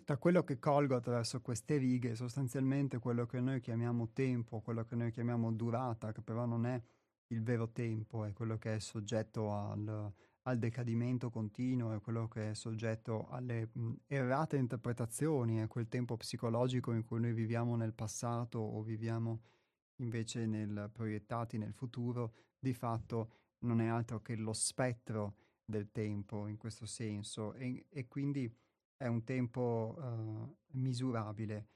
[0.05, 4.97] Da quello che colgo attraverso queste righe, sostanzialmente quello che noi chiamiamo tempo, quello che
[4.97, 6.81] noi chiamiamo durata, che però non è
[7.29, 10.13] il vero tempo, è quello che è soggetto al,
[10.43, 16.17] al decadimento continuo, è quello che è soggetto alle mh, errate interpretazioni, è quel tempo
[16.19, 19.41] psicologico in cui noi viviamo nel passato o viviamo
[19.97, 26.47] invece nel, proiettati nel futuro, di fatto non è altro che lo spettro del tempo
[26.47, 27.55] in questo senso.
[27.55, 28.53] E, e quindi
[28.97, 31.69] è un tempo uh, misurabile.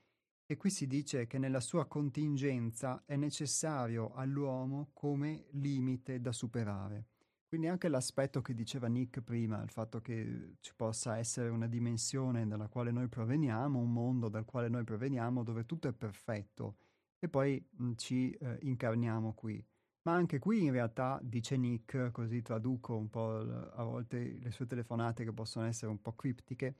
[0.46, 7.08] E qui si dice che nella sua contingenza è necessario all'uomo come limite da superare.
[7.48, 12.46] Quindi anche l'aspetto che diceva Nick prima, il fatto che ci possa essere una dimensione
[12.46, 16.76] dalla quale noi proveniamo, un mondo dal quale noi proveniamo, dove tutto è perfetto,
[17.18, 19.64] e poi mh, ci eh, incarniamo qui.
[20.02, 24.50] Ma anche qui in realtà, dice Nick, così traduco un po' l- a volte le
[24.50, 26.76] sue telefonate che possono essere un po' criptiche,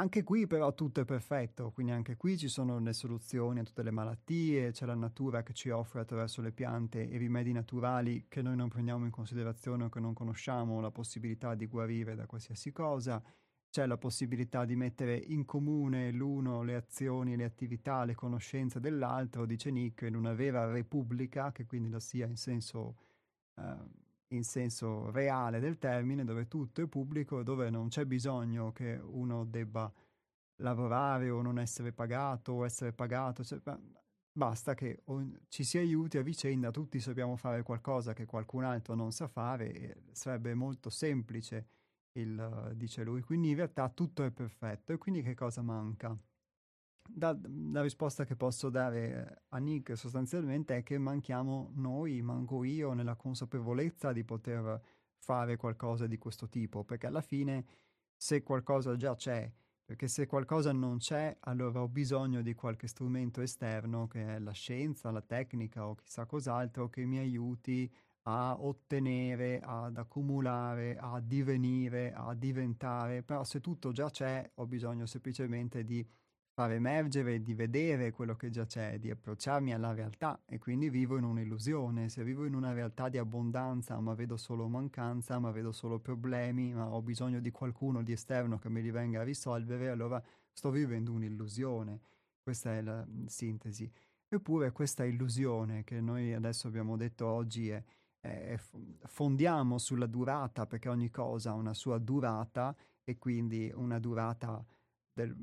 [0.00, 3.82] anche qui però tutto è perfetto, quindi anche qui ci sono le soluzioni a tutte
[3.82, 8.40] le malattie, c'è la natura che ci offre attraverso le piante i rimedi naturali che
[8.40, 12.72] noi non prendiamo in considerazione o che non conosciamo, la possibilità di guarire da qualsiasi
[12.72, 13.22] cosa,
[13.68, 19.44] c'è la possibilità di mettere in comune l'uno le azioni, le attività, le conoscenze dell'altro,
[19.44, 22.96] dice Nick, in una vera repubblica, che quindi lo sia in senso...
[23.54, 28.94] Uh, in senso reale del termine, dove tutto è pubblico, dove non c'è bisogno che
[29.02, 29.92] uno debba
[30.56, 33.60] lavorare o non essere pagato o essere pagato, cioè,
[34.32, 35.02] basta che
[35.48, 40.04] ci si aiuti a vicenda, tutti sappiamo fare qualcosa che qualcun altro non sa fare,
[40.12, 41.68] sarebbe molto semplice,
[42.12, 46.16] il, dice lui, quindi in realtà tutto è perfetto e quindi che cosa manca?
[47.12, 47.36] Da,
[47.72, 53.16] la risposta che posso dare a Nick sostanzialmente è che manchiamo noi, manco io, nella
[53.16, 54.80] consapevolezza di poter
[55.16, 57.64] fare qualcosa di questo tipo, perché alla fine
[58.16, 59.52] se qualcosa già c'è,
[59.84, 64.52] perché se qualcosa non c'è, allora ho bisogno di qualche strumento esterno, che è la
[64.52, 67.92] scienza, la tecnica o chissà cos'altro, che mi aiuti
[68.22, 73.22] a ottenere, ad accumulare, a divenire, a diventare.
[73.22, 76.06] Però se tutto già c'è, ho bisogno semplicemente di
[76.60, 81.16] far emergere, di vedere quello che già c'è, di approcciarmi alla realtà e quindi vivo
[81.16, 82.10] in un'illusione.
[82.10, 86.74] Se vivo in una realtà di abbondanza, ma vedo solo mancanza, ma vedo solo problemi,
[86.74, 90.22] ma ho bisogno di qualcuno di esterno che me li venga a risolvere, allora
[90.52, 91.98] sto vivendo un'illusione.
[92.42, 93.90] Questa è la sintesi.
[94.28, 97.82] Eppure questa illusione che noi adesso abbiamo detto oggi è,
[98.20, 98.60] è
[99.06, 104.62] fondiamo sulla durata perché ogni cosa ha una sua durata e quindi una durata
[105.14, 105.34] del,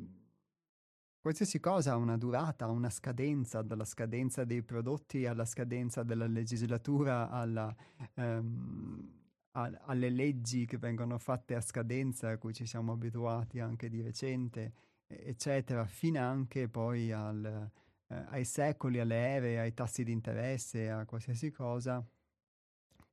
[1.20, 7.30] Qualsiasi cosa ha una durata, una scadenza, dalla scadenza dei prodotti alla scadenza della legislatura,
[7.30, 7.76] alla,
[8.16, 9.12] um,
[9.52, 14.02] a, alle leggi che vengono fatte a scadenza, a cui ci siamo abituati anche di
[14.02, 14.74] recente,
[15.08, 17.70] eccetera, fino anche poi al,
[18.08, 22.06] eh, ai secoli, alle ere, ai tassi di interesse, a qualsiasi cosa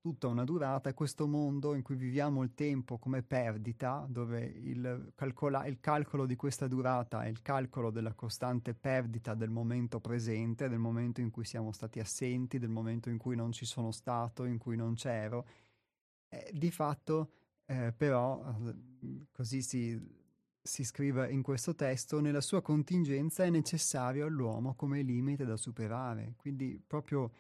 [0.04, 5.12] tutta una durata, è questo mondo in cui viviamo il tempo come perdita, dove il,
[5.14, 10.68] calcola- il calcolo di questa durata è il calcolo della costante perdita del momento presente,
[10.68, 14.44] del momento in cui siamo stati assenti, del momento in cui non ci sono stato,
[14.44, 15.46] in cui non c'ero.
[16.28, 17.30] Eh, di fatto,
[17.64, 18.58] eh, però,
[19.32, 19.98] così si,
[20.60, 26.34] si scrive in questo testo, nella sua contingenza è necessario all'uomo come limite da superare.
[26.36, 27.32] Quindi proprio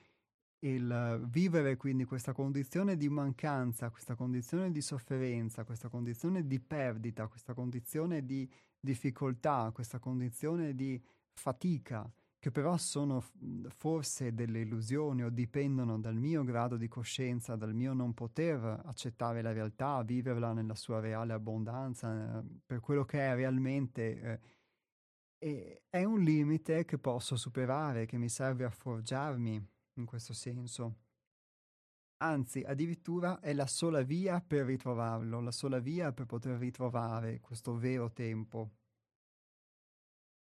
[0.66, 7.26] il vivere quindi questa condizione di mancanza, questa condizione di sofferenza, questa condizione di perdita,
[7.26, 8.50] questa condizione di
[8.80, 13.22] difficoltà, questa condizione di fatica, che però sono
[13.68, 19.42] forse delle illusioni o dipendono dal mio grado di coscienza, dal mio non poter accettare
[19.42, 24.40] la realtà, viverla nella sua reale abbondanza, eh, per quello che è realmente.
[25.38, 30.98] Eh, è un limite che posso superare, che mi serve a forgiarmi in questo senso.
[32.18, 37.76] Anzi, addirittura è la sola via per ritrovarlo, la sola via per poter ritrovare questo
[37.76, 38.70] vero tempo.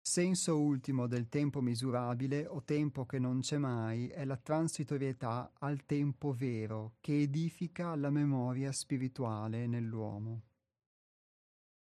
[0.02, 5.84] Senso ultimo del tempo misurabile o tempo che non c'è mai è la transitorietà al
[5.84, 10.42] tempo vero che edifica la memoria spirituale nell'uomo.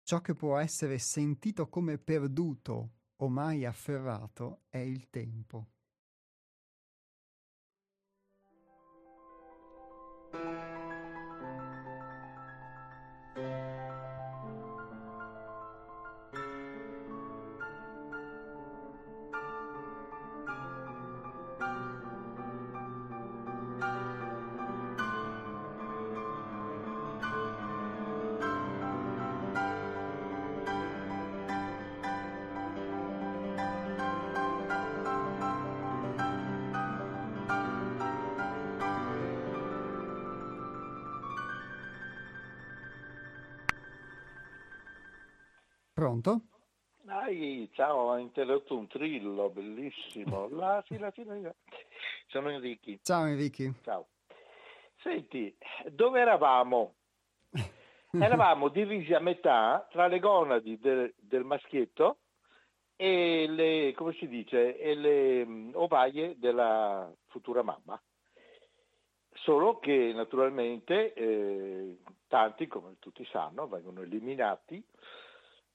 [0.04, 5.68] Ciò che può essere sentito come perduto o mai afferrato è il tempo.
[10.32, 10.69] thank you
[48.20, 50.48] interrotto un trillo, bellissimo.
[50.56, 51.12] La fila.
[52.28, 52.92] Sono Enrico.
[53.02, 53.74] Ciao Enrico.
[53.84, 54.08] Ciao.
[55.02, 55.56] Senti,
[55.92, 56.96] dove eravamo?
[58.12, 62.18] Eravamo divisi a metà tra le gonadi del, del maschietto
[62.96, 68.02] e le, come si dice, e le um, ovaie della futura mamma.
[69.36, 74.84] Solo che naturalmente eh, tanti, come tutti sanno, vengono eliminati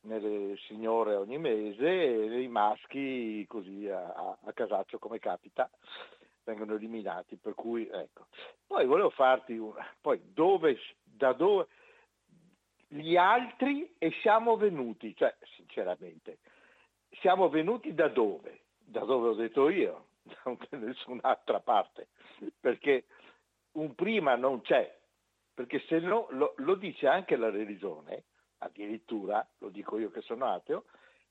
[0.05, 5.69] nelle signore ogni mese e i maschi così a, a casaccio come capita
[6.45, 8.27] vengono eliminati, per cui ecco.
[8.67, 11.67] Poi volevo farti una, poi dove, da dove,
[12.89, 16.39] gli altri e siamo venuti, cioè sinceramente,
[17.21, 18.61] siamo venuti da dove?
[18.79, 22.09] Da dove ho detto io, da nessun'altra parte,
[22.61, 23.07] perché
[23.73, 24.97] un prima non c'è,
[25.55, 28.25] perché se no lo, lo dice anche la religione,
[28.65, 30.85] addirittura, lo dico io che sono ateo,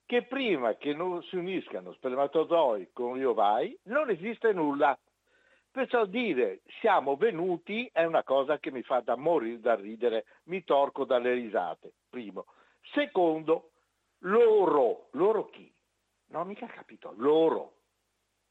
[0.06, 4.98] che prima che non si uniscano spermatozoi con gli ovai non esiste nulla.
[5.72, 10.64] Perciò dire siamo venuti è una cosa che mi fa da morire da ridere, mi
[10.64, 12.46] torco dalle risate, primo.
[12.94, 13.72] Secondo,
[14.26, 15.72] Loro, loro chi?
[16.34, 17.74] Ho mica capito, loro.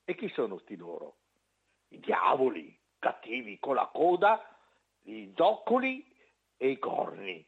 [0.05, 1.17] E chi sono sti loro?
[1.89, 4.41] I diavoli, cattivi, con la coda,
[5.01, 6.07] gli zoccoli
[6.57, 7.45] e i corni,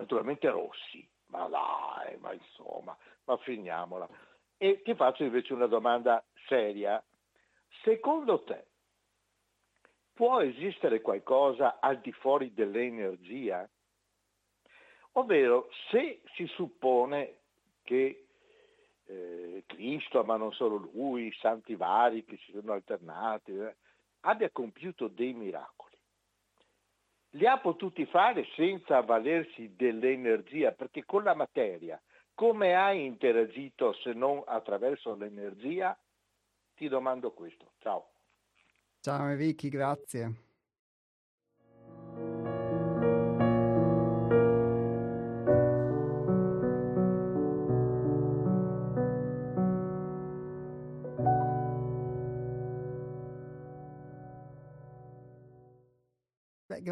[0.00, 1.06] naturalmente rossi.
[1.26, 4.08] Ma dai, ma insomma, ma finiamola.
[4.56, 7.02] E ti faccio invece una domanda seria.
[7.82, 8.66] Secondo te
[10.12, 13.68] può esistere qualcosa al di fuori dell'energia?
[15.12, 17.38] Ovvero, se si suppone
[17.82, 18.26] che
[19.06, 23.76] eh, Cristo, ma non solo lui, i santi vari che si sono alternati, eh,
[24.20, 25.89] abbia compiuto dei miracoli,
[27.30, 32.00] li ha potuti fare senza avvalersi dell'energia, perché con la materia,
[32.34, 35.96] come ha interagito se non attraverso l'energia?
[36.74, 37.72] Ti domando questo.
[37.78, 38.08] Ciao.
[39.00, 40.48] Ciao Enrico, grazie.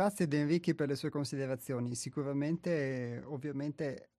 [0.09, 1.95] Grazie ad Enrico per le sue considerazioni.
[1.95, 4.13] Sicuramente, ovviamente,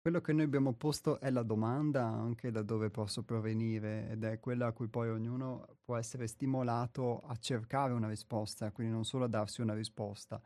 [0.00, 4.38] quello che noi abbiamo posto è la domanda anche da dove posso provenire ed è
[4.38, 9.24] quella a cui poi ognuno può essere stimolato a cercare una risposta, quindi non solo
[9.24, 10.40] a darsi una risposta.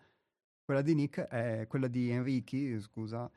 [0.64, 3.30] Quella di Nick è quella di Enrichi, scusa,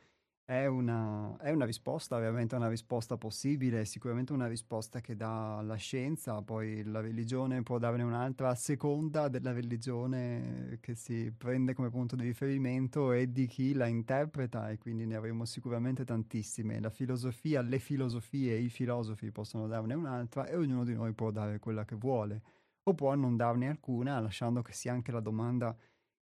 [0.45, 5.75] è una, è una risposta, veramente una risposta possibile, sicuramente una risposta che dà la
[5.75, 11.89] scienza, poi la religione può darne un'altra a seconda della religione che si prende come
[11.89, 16.81] punto di riferimento e di chi la interpreta e quindi ne avremo sicuramente tantissime.
[16.81, 21.59] La filosofia, le filosofie, i filosofi possono darne un'altra e ognuno di noi può dare
[21.59, 22.41] quella che vuole
[22.83, 25.73] o può non darne alcuna lasciando che sia anche la domanda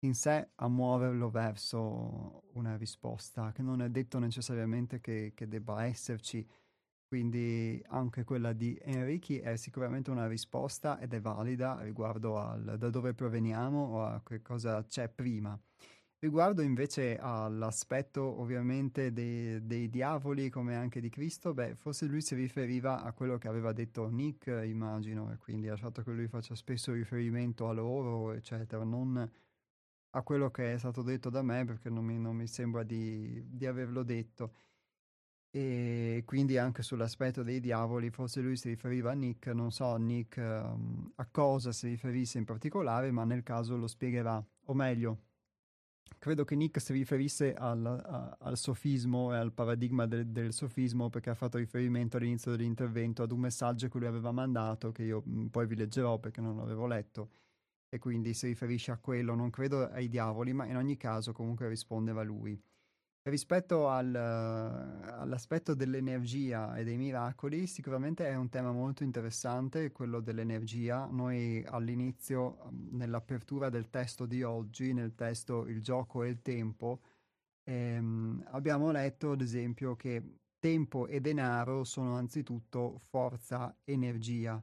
[0.04, 5.84] in sé a muoverlo verso una risposta, che non è detto necessariamente che, che debba
[5.84, 6.46] esserci.
[7.06, 12.88] Quindi anche quella di Enrichi è sicuramente una risposta ed è valida riguardo al da
[12.88, 15.58] dove proveniamo o a che cosa c'è prima.
[16.18, 22.34] Riguardo invece all'aspetto ovviamente dei, dei, diavoli come anche di Cristo, beh, forse lui si
[22.34, 26.54] riferiva a quello che aveva detto Nick, immagino, e quindi ha lasciato che lui faccia
[26.54, 29.28] spesso riferimento a loro, eccetera, non
[30.14, 33.42] a quello che è stato detto da me perché non mi, non mi sembra di,
[33.46, 34.54] di, averlo detto.
[35.50, 40.36] E quindi anche sull'aspetto dei diavoli, forse lui si riferiva a Nick, non so Nick
[40.38, 45.18] um, a cosa si riferisse in particolare, ma nel caso lo spiegherà, o meglio,
[46.18, 51.10] credo che Nick si riferisse al, a, al sofismo e al paradigma del, del, sofismo
[51.10, 55.22] perché ha fatto riferimento all'inizio dell'intervento ad un messaggio che lui aveva mandato, che io
[55.50, 57.28] poi vi leggerò perché non l'avevo letto
[57.94, 61.68] e quindi si riferisce a quello, non credo ai diavoli, ma in ogni caso comunque
[61.68, 62.58] rispondeva lui.
[63.24, 71.06] Rispetto al, all'aspetto dell'energia e dei miracoli, sicuramente è un tema molto interessante quello dell'energia.
[71.06, 77.02] Noi all'inizio, nell'apertura del testo di oggi, nel testo Il gioco e il tempo,
[77.64, 84.62] ehm, abbiamo letto ad esempio che tempo e denaro sono anzitutto forza, energia.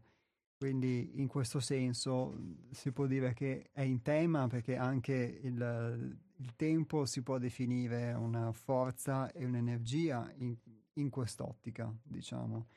[0.59, 2.35] Quindi in questo senso
[2.71, 8.11] si può dire che è in tema perché anche il, il tempo si può definire
[8.11, 10.53] una forza e un'energia in,
[10.95, 12.67] in quest'ottica, diciamo.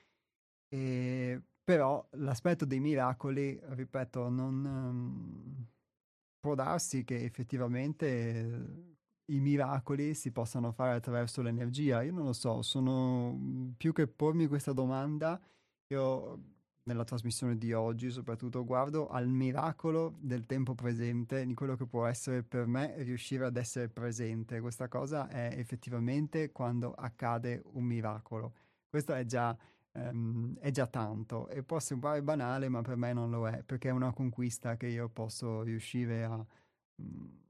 [0.68, 5.66] E, però l'aspetto dei miracoli, ripeto, non um,
[6.38, 8.94] può darsi che effettivamente
[9.24, 12.02] i miracoli si possano fare attraverso l'energia.
[12.02, 15.40] Io non lo so, sono più che pormi questa domanda,
[15.88, 21.86] io nella trasmissione di oggi, soprattutto guardo al miracolo del tempo presente, di quello che
[21.86, 24.60] può essere per me riuscire ad essere presente.
[24.60, 28.54] Questa cosa è effettivamente quando accade un miracolo.
[28.88, 29.56] Questo è già,
[29.92, 33.88] um, è già tanto e può sembrare banale, ma per me non lo è, perché
[33.88, 36.46] è una conquista che io posso riuscire a...
[36.96, 37.40] Um,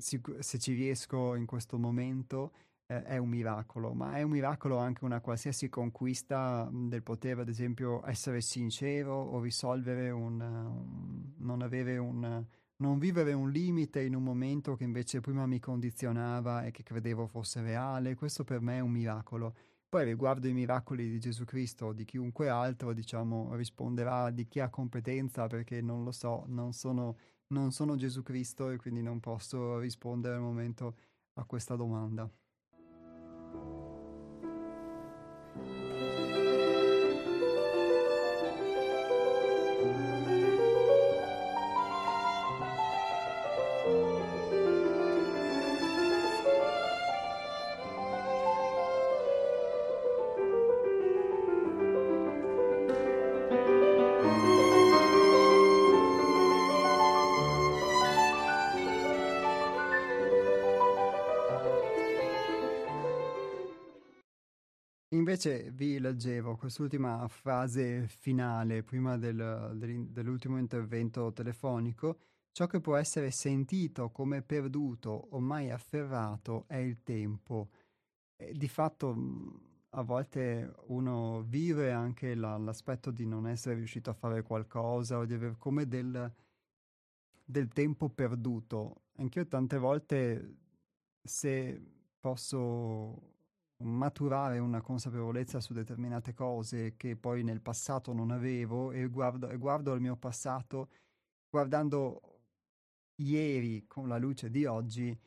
[0.00, 2.52] se ci riesco in questo momento
[2.90, 7.48] eh, è un miracolo, ma è un miracolo anche una qualsiasi conquista del poter, ad
[7.48, 12.44] esempio, essere sincero o risolvere un, un non avere un
[12.80, 17.26] non vivere un limite in un momento che invece prima mi condizionava e che credevo
[17.26, 19.54] fosse reale, questo per me è un miracolo.
[19.88, 24.60] Poi riguardo i miracoli di Gesù Cristo o di chiunque altro, diciamo, risponderà di chi
[24.60, 27.16] ha competenza perché non lo so, non sono,
[27.48, 30.96] non sono Gesù Cristo e quindi non posso rispondere al momento
[31.34, 32.30] a questa domanda.
[65.20, 69.72] Invece vi leggevo quest'ultima frase finale prima del,
[70.10, 72.18] dell'ultimo intervento telefonico.
[72.50, 77.68] Ciò che può essere sentito come perduto o mai afferrato è il tempo.
[78.36, 79.14] E di fatto
[79.90, 85.24] a volte uno vive anche la, l'aspetto di non essere riuscito a fare qualcosa o
[85.24, 86.32] di aver come del,
[87.44, 89.02] del tempo perduto.
[89.16, 90.56] Anch'io tante volte
[91.22, 91.80] se
[92.18, 93.30] posso
[93.80, 99.56] maturare una consapevolezza su determinate cose che poi nel passato non avevo e guardo, e
[99.56, 100.90] guardo il mio passato
[101.48, 102.20] guardando
[103.16, 105.18] ieri con la luce di oggi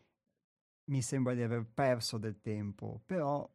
[0.86, 3.50] mi sembra di aver perso del tempo, però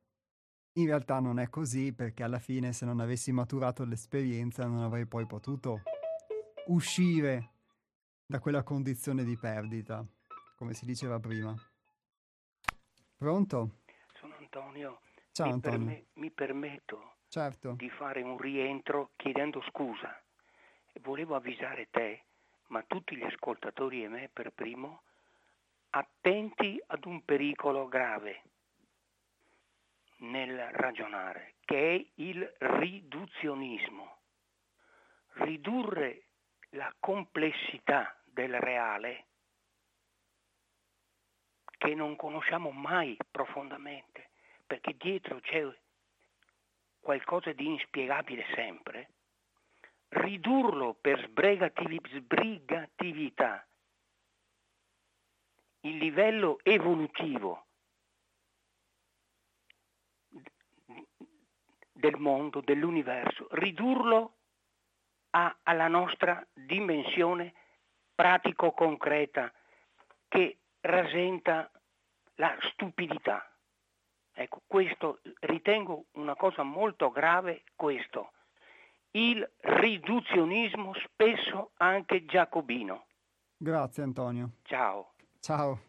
[0.78, 5.06] in realtà non è così perché alla fine se non avessi maturato l'esperienza non avrei
[5.06, 5.82] poi potuto
[6.68, 7.50] uscire
[8.24, 10.06] da quella condizione di perdita,
[10.56, 11.54] come si diceva prima.
[13.16, 13.77] Pronto?
[14.58, 15.00] Antonio.
[15.32, 15.78] Ciao mi Antonio.
[15.78, 17.72] Perme- mi permetto certo.
[17.72, 20.20] di fare un rientro chiedendo scusa.
[21.00, 22.24] Volevo avvisare te,
[22.68, 25.02] ma tutti gli ascoltatori e me per primo,
[25.90, 28.42] attenti ad un pericolo grave
[30.18, 34.16] nel ragionare, che è il riduzionismo.
[35.34, 36.24] Ridurre
[36.70, 39.26] la complessità del reale
[41.78, 44.27] che non conosciamo mai profondamente,
[44.68, 45.66] perché dietro c'è
[47.00, 49.08] qualcosa di inspiegabile sempre,
[50.08, 53.66] ridurlo per sbrigatività
[55.80, 57.66] il livello evolutivo
[61.92, 64.34] del mondo, dell'universo, ridurlo
[65.30, 67.54] a, alla nostra dimensione
[68.14, 69.50] pratico-concreta
[70.28, 71.70] che rasenta
[72.34, 73.50] la stupidità.
[74.40, 78.30] Ecco, questo ritengo una cosa molto grave, questo,
[79.10, 83.06] il riduzionismo spesso anche giacobino.
[83.56, 84.50] Grazie Antonio.
[84.62, 85.14] Ciao.
[85.40, 85.80] Ciao.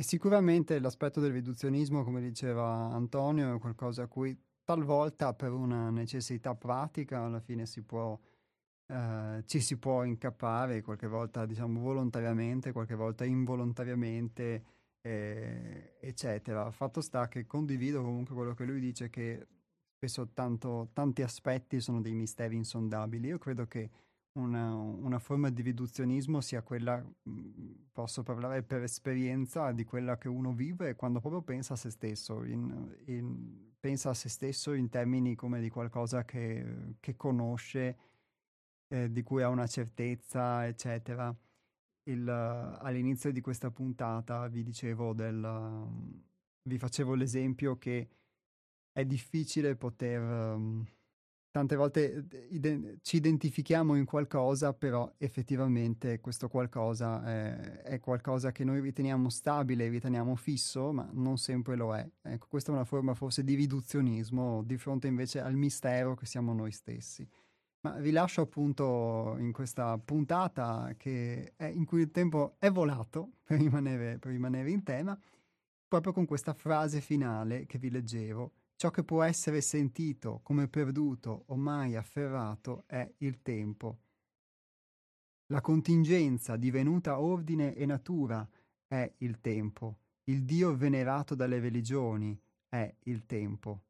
[0.00, 5.90] E sicuramente l'aspetto del riduzionismo, come diceva Antonio, è qualcosa a cui talvolta per una
[5.90, 8.18] necessità pratica alla fine si può,
[8.86, 14.64] eh, ci si può incappare, qualche volta diciamo volontariamente, qualche volta involontariamente,
[15.02, 16.70] eh, eccetera.
[16.70, 19.46] Fatto sta che condivido comunque quello che lui dice che
[19.96, 23.28] spesso tanto, tanti aspetti sono dei misteri insondabili.
[23.28, 23.90] Io credo che
[24.32, 27.04] una, una, forma di riduzionismo sia quella,
[27.92, 32.44] posso parlare per esperienza, di quella che uno vive quando proprio pensa a se stesso,
[32.44, 37.98] in, in, pensa a se stesso in termini come di qualcosa che, che conosce,
[38.88, 41.34] eh, di cui ha una certezza, eccetera.
[42.04, 45.86] Il, all'inizio di questa puntata vi dicevo del,
[46.62, 48.08] vi facevo l'esempio che
[48.92, 50.98] è difficile poter...
[51.52, 58.62] Tante volte ide- ci identifichiamo in qualcosa, però effettivamente questo qualcosa è, è, qualcosa che
[58.62, 62.08] noi riteniamo stabile, riteniamo fisso, ma non sempre lo è.
[62.22, 66.52] Ecco, questa è una forma forse di riduzionismo di fronte invece al mistero che siamo
[66.52, 67.28] noi stessi.
[67.80, 73.38] Ma vi lascio appunto in questa puntata che è, in cui il tempo è volato
[73.42, 75.18] per rimanere, per rimanere in tema,
[75.88, 81.42] proprio con questa frase finale che vi leggevo Ciò che può essere sentito come perduto
[81.48, 83.98] o mai afferrato è il tempo.
[85.48, 88.48] La contingenza divenuta ordine e natura
[88.86, 89.98] è il tempo.
[90.24, 92.40] Il Dio venerato dalle religioni
[92.70, 93.82] è il tempo.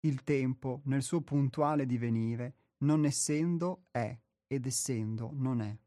[0.00, 2.54] Il tempo, nel suo puntuale divenire,
[2.84, 5.78] non essendo è ed essendo non è.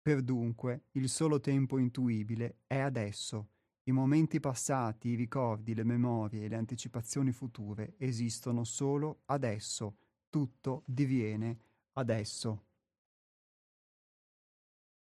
[0.00, 3.48] Per dunque, il solo tempo intuibile è adesso,
[3.84, 9.96] i momenti passati, i ricordi, le memorie e le anticipazioni future esistono solo adesso.
[10.28, 11.58] Tutto diviene
[11.94, 12.64] adesso.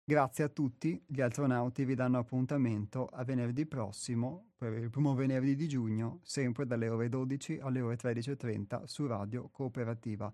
[0.04, 5.54] Grazie a tutti, gli astronauti vi danno appuntamento a venerdì prossimo, per il primo venerdì
[5.54, 10.32] di giugno, sempre dalle ore 12 alle ore 13.30 su Radio Cooperativa.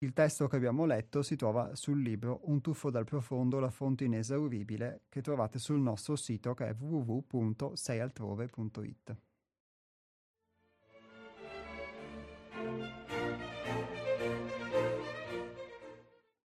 [0.00, 4.04] Il testo che abbiamo letto si trova sul libro Un tuffo dal profondo, la fonte
[4.04, 9.16] inesauribile, che trovate sul nostro sito che è www.seialtrove.it.